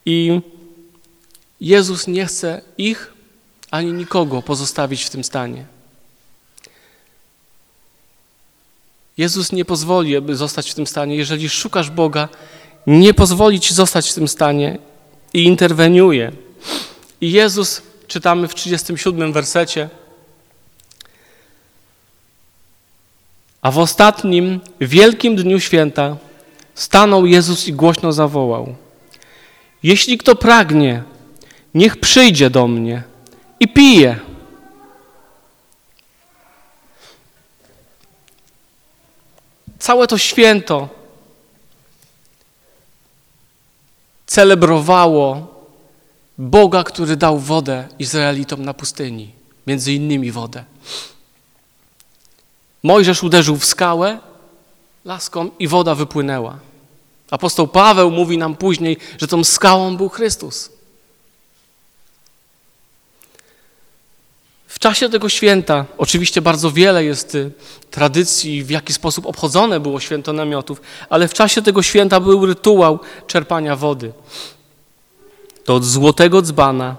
[0.06, 0.40] I
[1.60, 3.12] Jezus nie chce ich
[3.70, 5.64] ani nikogo pozostawić w tym stanie.
[9.16, 11.16] Jezus nie pozwoli, aby zostać w tym stanie.
[11.16, 12.28] Jeżeli szukasz Boga,
[12.86, 14.78] nie pozwoli ci zostać w tym stanie
[15.34, 16.32] i interweniuje.
[17.20, 19.88] I Jezus, czytamy w 37 wersecie,
[23.62, 26.16] a w ostatnim, wielkim dniu święta
[26.74, 28.74] stanął Jezus i głośno zawołał:
[29.82, 31.02] Jeśli kto pragnie,
[31.74, 33.02] niech przyjdzie do mnie
[33.60, 34.18] i pije.
[39.78, 40.88] Całe to święto
[44.26, 45.54] celebrowało
[46.38, 49.30] Boga, który dał wodę Izraelitom na pustyni,
[49.66, 50.64] między innymi wodę.
[52.82, 54.18] Mojżesz uderzył w skałę
[55.04, 56.58] laską i woda wypłynęła.
[57.30, 60.70] Apostoł Paweł mówi nam później, że tą skałą był Chrystus.
[64.66, 67.50] W czasie tego święta, oczywiście bardzo wiele jest y,
[67.90, 72.98] tradycji, w jaki sposób obchodzone było święto namiotów, ale w czasie tego święta był rytuał
[73.26, 74.12] czerpania wody.
[75.64, 76.96] To od złotego dzbana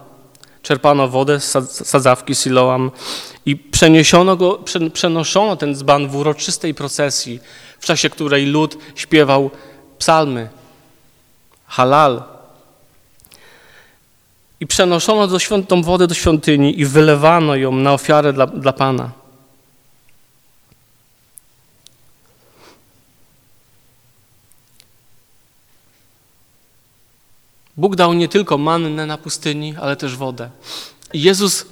[0.62, 1.52] czerpano wodę z
[1.88, 2.92] sadzawki Siloam
[3.46, 4.64] I przeniesiono go,
[4.94, 7.40] przenoszono ten dzban w uroczystej procesji,
[7.80, 9.52] w czasie której lud śpiewał
[9.98, 10.50] psalmy,
[11.66, 12.24] halal.
[14.60, 18.74] I przenoszono do świąt, tą wodę do świątyni i wylewano ją na ofiarę dla, dla
[18.74, 19.12] Pana.
[27.78, 30.50] Bóg dał nie tylko mannę na pustyni, ale też wodę.
[31.14, 31.66] Jezus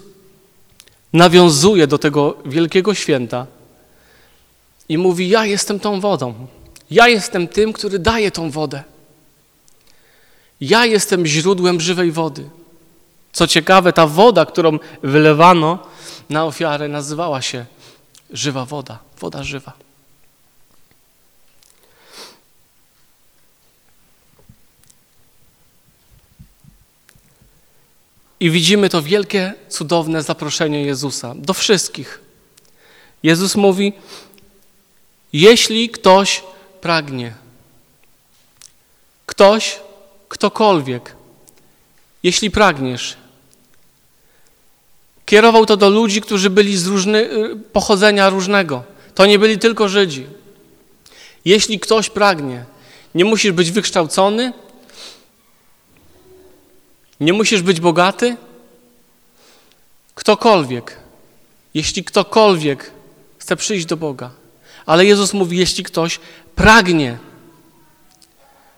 [1.13, 3.47] nawiązuje do tego wielkiego święta
[4.89, 6.47] i mówi: Ja jestem tą wodą.
[6.91, 8.83] Ja jestem tym, który daje tą wodę.
[10.61, 12.49] Ja jestem źródłem żywej wody.
[13.31, 15.79] Co ciekawe, ta woda, którą wylewano
[16.29, 17.65] na ofiarę, nazywała się
[18.31, 19.88] żywa woda, woda żywa.
[28.39, 32.21] I widzimy to wielkie, cudowne zaproszenie Jezusa do wszystkich.
[33.23, 33.93] Jezus mówi:
[35.33, 36.43] Jeśli ktoś
[36.81, 37.33] pragnie,
[39.25, 39.79] ktoś,
[40.29, 41.15] ktokolwiek,
[42.23, 43.17] jeśli pragniesz,
[45.25, 48.83] kierował to do ludzi, którzy byli z różny, y, pochodzenia różnego.
[49.15, 50.27] To nie byli tylko Żydzi.
[51.45, 52.65] Jeśli ktoś pragnie,
[53.15, 54.53] nie musisz być wykształcony,
[57.19, 58.37] nie musisz być bogaty.
[60.15, 60.99] Ktokolwiek,
[61.73, 62.91] jeśli ktokolwiek
[63.37, 64.31] chce przyjść do Boga,
[64.85, 66.19] ale Jezus mówi, jeśli ktoś
[66.55, 67.17] pragnie.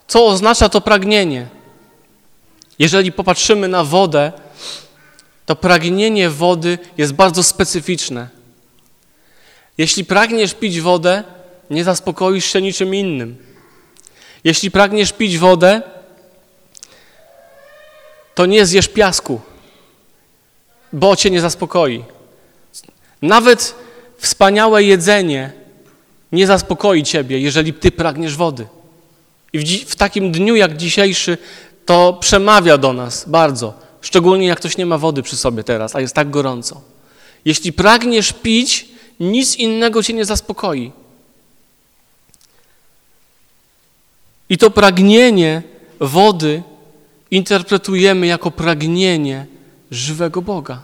[0.08, 1.48] Co oznacza to pragnienie?
[2.80, 4.32] Jeżeli popatrzymy na wodę,
[5.46, 8.30] to pragnienie wody jest bardzo specyficzne.
[9.78, 11.24] Jeśli pragniesz pić wodę,
[11.70, 13.38] nie zaspokoisz się niczym innym.
[14.44, 15.82] Jeśli pragniesz pić wodę,
[18.36, 19.42] to nie zjesz piasku,
[20.94, 22.04] bo cię nie zaspokoi.
[23.22, 23.76] Nawet
[24.18, 25.52] wspaniałe jedzenie
[26.32, 28.68] nie zaspokoi ciebie, jeżeli ty pragniesz wody.
[29.54, 31.38] I w, w takim dniu jak dzisiejszy
[31.86, 36.02] to przemawia do nas bardzo, szczególnie jak ktoś nie ma wody przy sobie teraz, a
[36.02, 36.82] jest tak gorąco.
[37.46, 38.88] Jeśli pragniesz pić,
[39.20, 40.92] nic innego cię nie zaspokoi.
[44.50, 45.64] I to pragnienie
[46.00, 46.64] wody
[47.32, 49.46] interpretujemy jako pragnienie
[49.92, 50.82] żywego Boga.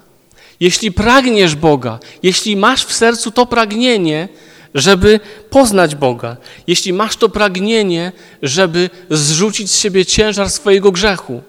[0.60, 4.30] Jeśli pragniesz Boga, jeśli masz w sercu to pragnienie,
[4.76, 5.20] żeby
[5.50, 6.38] poznać Boga,
[6.68, 11.41] jeśli masz to pragnienie, żeby zrzucić z siebie ciężar swojego grzechu,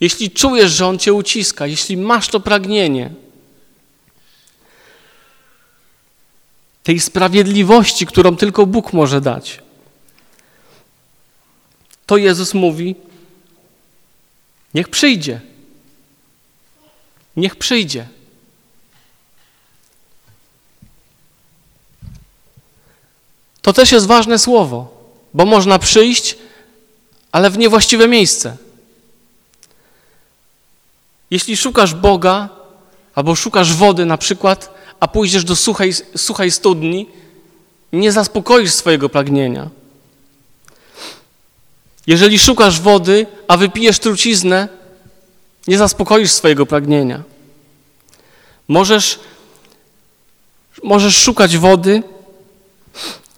[0.00, 3.10] jeśli czujesz, że On cię uciska, jeśli masz to pragnienie,
[6.82, 9.62] tej sprawiedliwości, którą tylko Bóg może dać,
[12.06, 12.96] to Jezus mówi,
[14.74, 15.40] Niech przyjdzie.
[17.36, 18.06] Niech przyjdzie.
[23.62, 25.04] To też jest ważne słowo,
[25.34, 26.36] bo można przyjść,
[27.32, 28.56] ale w niewłaściwe miejsce.
[31.30, 32.48] Jeśli szukasz Boga,
[33.14, 37.06] albo szukasz wody na przykład, a pójdziesz do suchej, suchej studni,
[37.92, 39.70] nie zaspokoisz swojego pragnienia.
[42.06, 44.68] Jeżeli szukasz wody, a wypijesz truciznę,
[45.66, 47.22] nie zaspokoisz swojego pragnienia.
[48.68, 49.18] Możesz,
[50.82, 52.02] możesz szukać wody,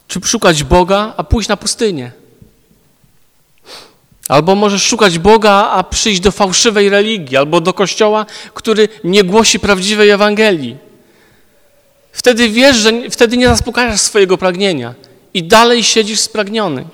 [0.07, 2.11] czy szukać Boga, a pójść na pustynię.
[4.27, 9.59] Albo możesz szukać Boga, a przyjść do fałszywej religii, albo do kościoła, który nie głosi
[9.59, 10.77] prawdziwej Ewangelii.
[12.11, 14.93] Wtedy wiesz, że wtedy nie zaspokajasz swojego pragnienia
[15.33, 16.85] i dalej siedzisz spragniony.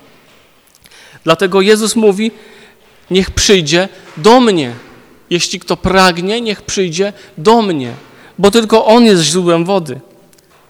[1.24, 2.30] Dlatego Jezus mówi:
[3.10, 4.72] Niech przyjdzie do mnie.
[5.30, 7.92] Jeśli kto pragnie, niech przyjdzie do mnie,
[8.38, 10.00] bo tylko On jest źródłem wody,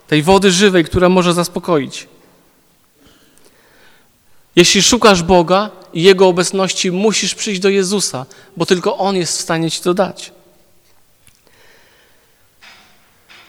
[0.07, 2.07] tej wody żywej, która może zaspokoić.
[4.57, 8.27] Jeśli szukasz Boga i Jego obecności, musisz przyjść do Jezusa,
[8.57, 10.33] bo tylko On jest w stanie ci to dać.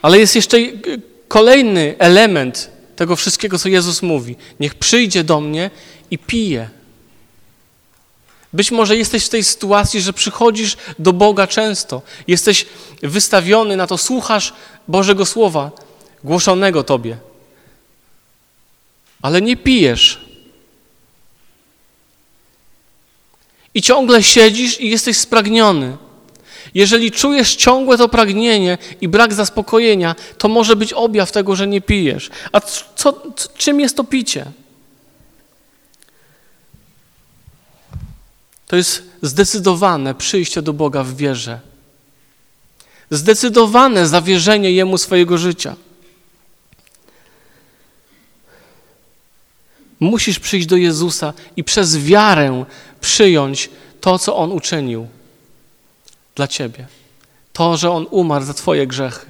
[0.01, 0.57] Ale jest jeszcze
[1.27, 4.35] kolejny element tego wszystkiego, co Jezus mówi.
[4.59, 5.71] Niech przyjdzie do mnie
[6.11, 6.69] i pije.
[8.55, 12.65] Być może jesteś w tej sytuacji, że przychodzisz do Boga często, jesteś
[13.03, 14.53] wystawiony na to, słuchasz
[14.87, 15.71] Bożego Słowa
[16.23, 17.17] głoszonego Tobie,
[19.21, 20.21] ale nie pijesz.
[23.73, 25.97] I ciągle siedzisz i jesteś spragniony.
[26.73, 31.81] Jeżeli czujesz ciągłe to pragnienie i brak zaspokojenia, to może być objaw tego, że nie
[31.81, 32.29] pijesz.
[32.51, 32.61] A
[32.95, 33.21] co,
[33.57, 34.45] czym jest to picie?
[38.67, 41.59] To jest zdecydowane przyjście do Boga w wierze.
[43.09, 45.75] zdecydowane zawierzenie Jemu swojego życia.
[49.99, 52.65] Musisz przyjść do Jezusa i przez wiarę
[53.01, 53.69] przyjąć
[54.01, 55.07] to, co On uczynił
[56.35, 56.87] dla Ciebie.
[57.53, 59.25] To, że On umarł za Twoje grzechy.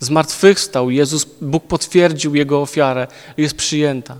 [0.00, 4.16] Zmartwychwstał, Jezus, Bóg potwierdził Jego ofiarę, jest przyjęta.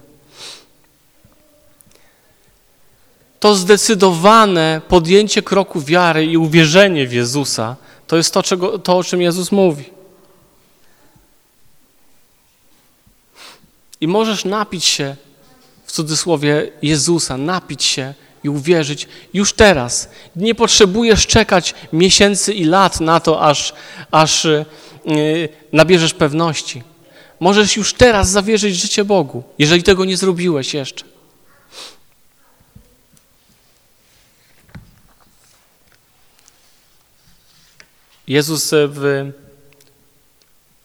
[3.41, 7.77] To zdecydowane podjęcie kroku wiary i uwierzenie w Jezusa
[8.07, 9.85] to jest to, czego, to o czym Jezus mówi.
[14.01, 15.17] I możesz napić się,
[15.85, 18.15] w cudzysłowie, Jezusa, napić się
[18.45, 20.09] i uwierzyć już teraz.
[20.37, 23.73] Nie potrzebujesz czekać miesięcy i lat na to, aż,
[24.11, 26.83] aż yy, nabierzesz pewności.
[27.41, 31.05] Możesz już teraz zawierzyć życie Bogu, jeżeli tego nie zrobiłeś jeszcze.
[38.27, 39.33] Jezus w,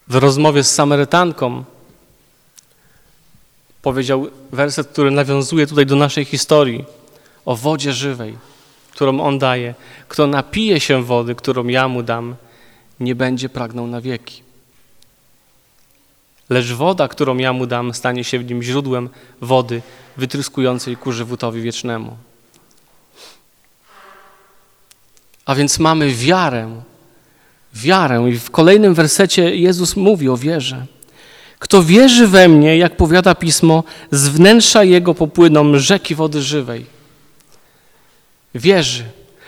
[0.07, 1.63] w rozmowie z Samarytanką
[3.81, 6.85] powiedział werset, który nawiązuje tutaj do naszej historii
[7.45, 8.37] o wodzie żywej,
[8.91, 9.75] którą On daje.
[10.07, 12.35] Kto napije się wody, którą ja mu dam,
[12.99, 14.43] nie będzie pragnął na wieki.
[16.49, 19.09] Lecz woda, którą ja mu dam, stanie się w nim źródłem
[19.41, 19.81] wody
[20.17, 22.17] wytryskującej ku żywotowi wiecznemu.
[25.45, 26.81] A więc mamy wiarę,
[27.73, 28.29] wiarę.
[28.29, 30.85] I w kolejnym wersecie Jezus mówi o wierze.
[31.59, 36.85] Kto wierzy we mnie, jak powiada pismo, z wnętrza jego popłyną rzeki wody żywej.
[38.55, 39.03] Wierzy.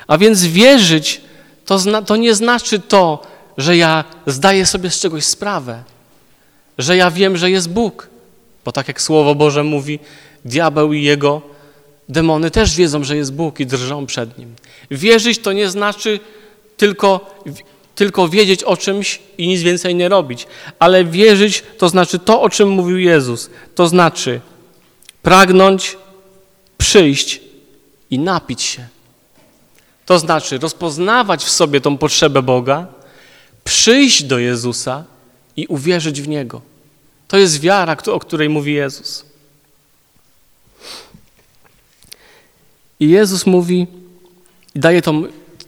[0.07, 1.21] A więc wierzyć
[1.65, 3.21] to, zna, to nie znaczy to,
[3.57, 5.83] że ja zdaję sobie z czegoś sprawę,
[6.77, 8.07] że ja wiem, że jest Bóg.
[8.65, 9.99] Bo tak jak Słowo Boże mówi,
[10.45, 11.41] diabeł i jego
[12.09, 14.55] demony też wiedzą, że jest Bóg i drżą przed nim.
[14.91, 16.19] Wierzyć to nie znaczy
[16.77, 17.35] tylko
[17.95, 20.47] tylko wiedzieć o czymś i nic więcej nie robić.
[20.79, 23.49] Ale wierzyć to znaczy to, o czym mówił Jezus.
[23.75, 24.41] To znaczy
[25.21, 25.97] pragnąć,
[26.77, 27.41] przyjść
[28.09, 28.87] i napić się.
[30.05, 32.87] To znaczy rozpoznawać w sobie tą potrzebę Boga,
[33.63, 35.03] przyjść do Jezusa
[35.55, 36.61] i uwierzyć w Niego.
[37.27, 39.25] To jest wiara, o której mówi Jezus.
[42.99, 43.87] I Jezus mówi
[44.75, 45.23] i daje tą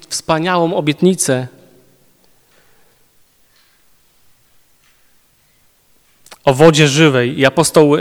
[0.10, 1.48] wspaniałą obietnicę
[6.46, 7.40] o wodzie żywej.
[7.40, 7.92] I apostoł,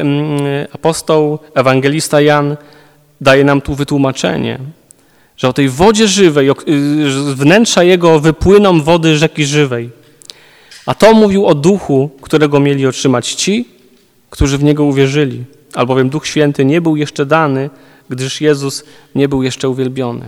[0.72, 2.56] apostoł, ewangelista Jan
[3.20, 4.58] daje nam tu wytłumaczenie,
[5.36, 6.48] że o tej wodzie żywej,
[7.08, 9.90] z wnętrza jego wypłyną wody rzeki żywej.
[10.86, 13.68] A to mówił o duchu, którego mieli otrzymać ci,
[14.30, 17.70] którzy w niego uwierzyli, albowiem Duch Święty nie był jeszcze dany,
[18.10, 18.84] gdyż Jezus
[19.14, 20.26] nie był jeszcze uwielbiony.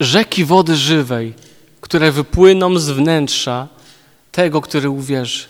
[0.00, 1.34] Rzeki wody żywej,
[1.80, 3.68] które wypłyną z wnętrza
[4.36, 5.46] tego, który uwierzy.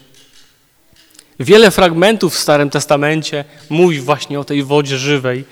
[1.40, 5.44] Wiele fragmentów w Starym Testamencie mówi właśnie o tej wodzie żywej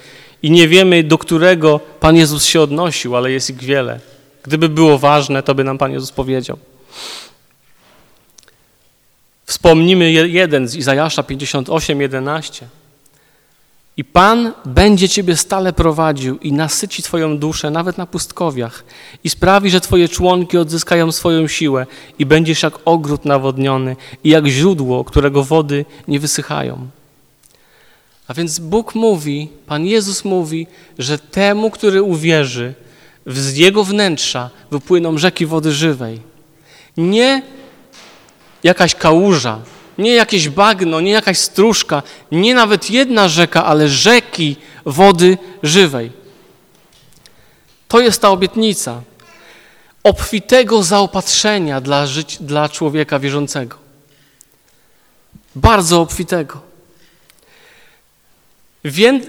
[0.42, 4.00] i nie wiemy, do którego Pan Jezus się odnosił, ale jest ich wiele.
[4.42, 6.58] Gdyby było ważne, to by nam Pan Jezus powiedział.
[9.44, 12.66] Wspomnimy jeden z Izajasza 58, 11.
[13.96, 18.84] I Pan będzie Ciebie stale prowadził i nasyci Twoją duszę nawet na pustkowiach
[19.24, 21.86] i sprawi, że Twoje członki odzyskają swoją siłę
[22.18, 26.88] i będziesz jak ogród nawodniony i jak źródło, którego wody nie wysychają.
[28.28, 30.66] A więc Bóg mówi, Pan Jezus mówi,
[30.98, 32.74] że temu, który uwierzy,
[33.26, 36.20] z jego wnętrza wypłyną rzeki wody żywej.
[36.96, 37.42] Nie
[38.62, 39.58] jakaś kałuża,
[39.98, 46.12] nie jakieś bagno, nie jakaś stróżka, nie nawet jedna rzeka, ale rzeki wody żywej.
[47.88, 49.02] To jest ta obietnica
[50.02, 53.76] obfitego zaopatrzenia dla, żyć, dla człowieka wierzącego.
[55.54, 56.60] Bardzo obfitego.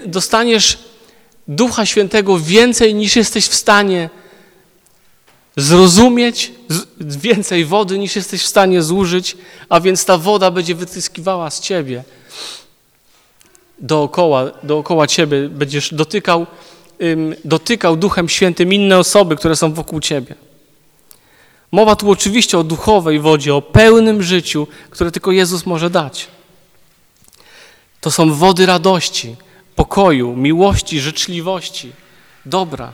[0.06, 0.78] Dostaniesz
[1.48, 4.10] Ducha Świętego więcej niż jesteś w stanie
[5.56, 6.52] zrozumieć
[7.00, 9.36] więcej wody niż jesteś w stanie zużyć,
[9.68, 12.04] a więc ta woda będzie wytyskiwała z ciebie.
[13.78, 16.46] Dookoła, dookoła ciebie będziesz dotykał,
[17.44, 20.34] dotykał Duchem Świętym inne osoby, które są wokół ciebie.
[21.72, 26.26] Mowa tu oczywiście o duchowej wodzie, o pełnym życiu, które tylko Jezus może dać.
[28.00, 29.36] To są wody radości,
[29.76, 31.92] pokoju, miłości, życzliwości,
[32.46, 32.92] dobra.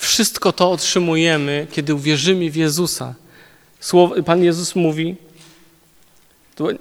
[0.00, 3.14] Wszystko to otrzymujemy, kiedy uwierzymy w Jezusa.
[4.26, 5.16] Pan Jezus mówi,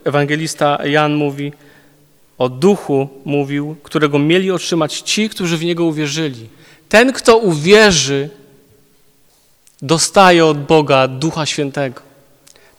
[0.03, 1.53] ewangelista Jan mówi,
[2.37, 6.49] o duchu mówił, którego mieli otrzymać ci, którzy w Niego uwierzyli.
[6.89, 8.29] Ten, kto uwierzy,
[9.81, 12.01] dostaje od Boga Ducha Świętego.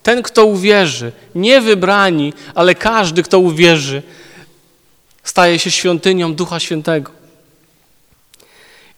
[0.02, 4.02] Ten, kto uwierzy, nie wybrani, ale każdy, kto uwierzy,
[5.24, 7.19] staje się świątynią Ducha Świętego.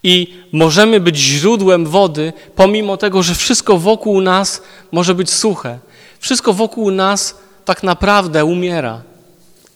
[0.02, 5.78] I możemy być źródłem wody, pomimo tego, że wszystko wokół nas może być suche.
[6.20, 9.02] Wszystko wokół nas tak naprawdę umiera.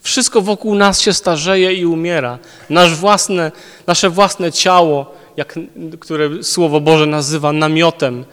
[0.03, 2.39] Wszystko wokół nas się starzeje i umiera.
[2.71, 3.53] Nasz własne,
[3.87, 5.55] nasze własne ciało, jak,
[6.01, 8.25] które Słowo Boże nazywa namiotem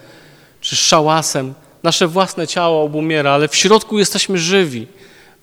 [0.61, 4.87] czy szałasem, nasze własne ciało obumiera, ale w środku jesteśmy żywi,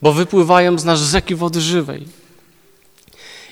[0.03, 2.07] bo wypływają z nas rzeki wody żywej.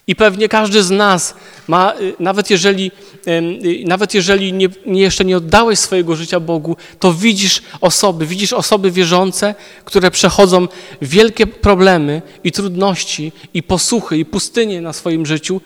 [0.08, 1.34] I pewnie każdy z nas
[1.66, 2.90] ma, y, nawet jeżeli,
[3.26, 8.90] y, nawet jeżeli nie, jeszcze nie oddałeś swojego życia Bogu, to widzisz osoby, widzisz osoby
[8.90, 9.54] wierzące,
[9.84, 10.68] które przechodzą
[11.02, 15.60] wielkie problemy i trudności, i posłuchy, i pustynie na swoim życiu,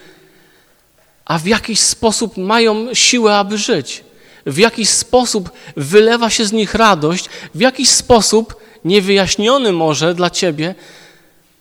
[1.25, 4.05] a w jakiś sposób mają siłę, aby żyć.
[4.47, 10.75] W jakiś sposób wylewa się z nich radość, w jakiś sposób, niewyjaśniony może dla ciebie,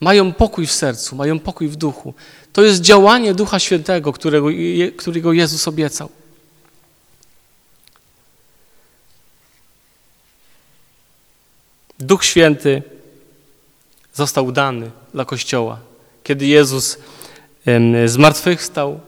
[0.02, 2.14] mają pokój w sercu, mają pokój w duchu.
[2.54, 4.48] To jest działanie Ducha Świętego, którego,
[4.98, 6.10] którego Jezus obiecał.
[12.00, 12.84] Duch Święty
[14.14, 15.80] został dany dla Kościoła.
[16.24, 16.98] Kiedy Jezus
[18.06, 19.00] zmartwychwstał,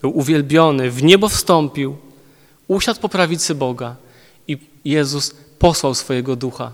[0.00, 1.96] był uwielbiony, w niebo wstąpił,
[2.68, 3.96] usiadł po prawicy Boga
[4.48, 6.72] i Jezus posłał swojego Ducha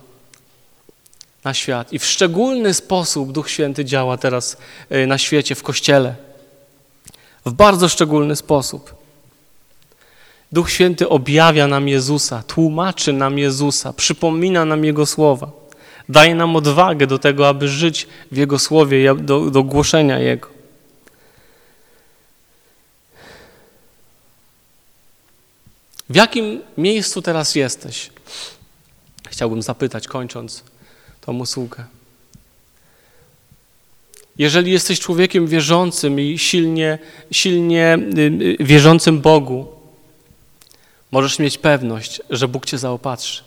[1.45, 1.93] na świat.
[1.93, 4.57] I w szczególny sposób Duch Święty działa teraz
[4.91, 6.15] e, na świecie, w Kościele.
[7.47, 8.95] W bardzo szczególny sposób.
[10.53, 15.51] Duch Święty objawia nam Jezusa, tłumaczy nam Jezusa, przypomina nam Jego słowa.
[16.09, 20.49] Daje nam odwagę do tego, aby żyć w Jego słowie, do, do głoszenia Jego.
[26.11, 28.11] W jakim miejscu teraz jesteś?
[29.29, 30.65] Chciałbym zapytać, kończąc
[31.27, 31.85] tą usługę.
[34.39, 36.99] Jeżeli jesteś człowiekiem wierzącym i silnie,
[37.31, 38.21] silnie y,
[38.61, 39.67] y, wierzącym Bogu,
[41.11, 43.43] możesz mieć pewność, że Bóg cię zaopatrzy.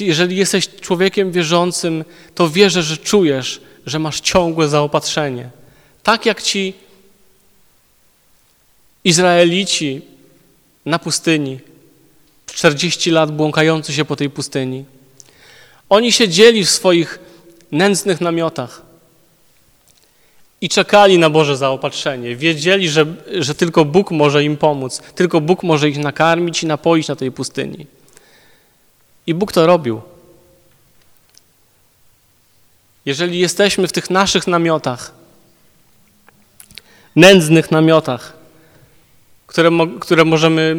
[0.00, 5.50] Jeżeli jesteś człowiekiem wierzącym, to wierzę, że czujesz, że masz ciągłe zaopatrzenie.
[6.02, 6.74] Tak jak ci
[9.04, 10.02] Izraelici
[10.86, 11.60] na pustyni,
[12.46, 14.84] 40 lat błąkający się po tej pustyni.
[15.88, 17.18] Oni siedzieli w swoich
[17.72, 18.82] nędznych namiotach
[20.60, 22.36] i czekali na Boże zaopatrzenie.
[22.36, 23.06] Wiedzieli, że,
[23.38, 27.32] że tylko Bóg może im pomóc, tylko Bóg może ich nakarmić i napoić na tej
[27.32, 27.86] pustyni.
[29.26, 30.00] I Bóg to robił.
[33.04, 35.12] Jeżeli jesteśmy w tych naszych namiotach,
[37.16, 38.32] nędznych namiotach,
[39.46, 39.70] które,
[40.00, 40.76] które możemy,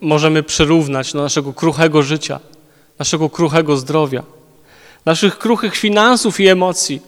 [0.00, 2.40] możemy przyrównać do naszego kruchego życia,
[2.98, 4.22] naszego kruchego zdrowia,
[5.04, 7.00] naszych kruchych finansów i emocji.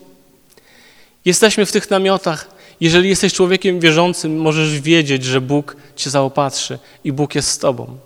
[1.24, 2.48] Jesteśmy w tych namiotach.
[2.80, 7.96] Jeżeli jesteś człowiekiem wierzącym, możesz wiedzieć, że Bóg cię zaopatrzy i Bóg jest z tobą.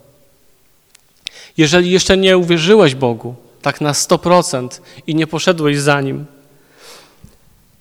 [1.56, 4.68] Jeżeli jeszcze nie uwierzyłeś Bogu, tak na 100%
[5.06, 6.26] i nie poszedłeś za Nim,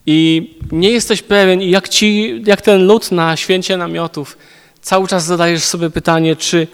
[0.06, 4.38] i nie jesteś pewien, jak, ci, jak ten lud na święcie namiotów,
[4.82, 6.68] cały czas zadajesz sobie pytanie, czy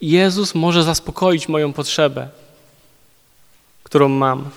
[0.00, 2.28] Jezus może zaspokoić moją potrzebę,
[3.82, 4.50] którą mam.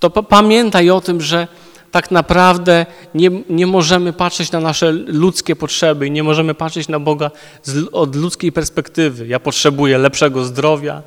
[0.00, 1.48] To pamiętaj o tym, że
[1.90, 7.00] tak naprawdę nie, nie możemy patrzeć na nasze ludzkie potrzeby i nie możemy patrzeć na
[7.00, 7.30] Boga
[7.62, 9.26] z, od ludzkiej perspektywy.
[9.26, 11.02] Ja potrzebuję lepszego zdrowia,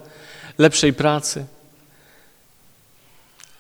[0.58, 1.46] lepszej pracy.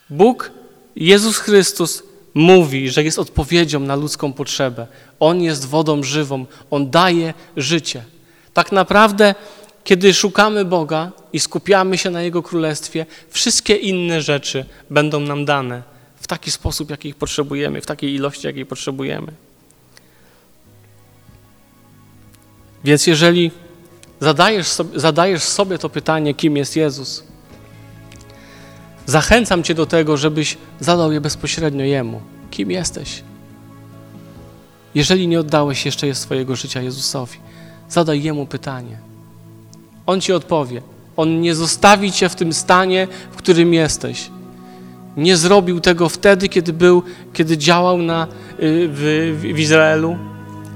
[0.10, 0.52] Bóg,
[0.96, 2.04] Jezus Chrystus
[2.34, 4.88] mówi, że jest odpowiedzią na ludzką potrzebę.
[5.20, 8.04] On jest wodą żywą, On daje życie.
[8.54, 9.36] Tak naprawdę,
[9.90, 15.84] kiedy szukamy Boga i skupiamy się na Jego Królestwie, wszystkie inne rzeczy będą nam dane
[16.16, 19.32] w taki sposób, jaki ich potrzebujemy, w takiej ilości, jakiej potrzebujemy.
[22.84, 23.52] Więc jeżeli
[24.20, 27.24] zadajesz sobie, zadajesz sobie to pytanie, kim jest Jezus,
[29.06, 32.22] Zachęcam Cię do tego, żebyś zadał je bezpośrednio Jemu.
[32.52, 33.24] Kim jesteś?
[34.96, 37.38] Jeżeli nie oddałeś jeszcze swojego życia Jezusowi,
[37.90, 39.09] zadaj Jemu pytanie.
[40.10, 40.82] On Ci odpowie.
[41.18, 44.30] On nie zostawi Cię w tym stanie, w którym jesteś.
[45.18, 47.04] Nie zrobił tego wtedy, kiedy był,
[47.34, 50.18] kiedy działał na, y, w, w Izraelu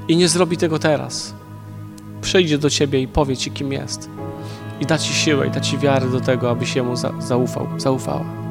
[0.07, 1.33] i nie zrobi tego teraz.
[2.21, 4.09] Przyjdzie do Ciebie i powie Ci, kim jest
[4.79, 8.42] i da Ci siłę i da Ci wiarę do tego, abyś Jemu zaufał, zaufała.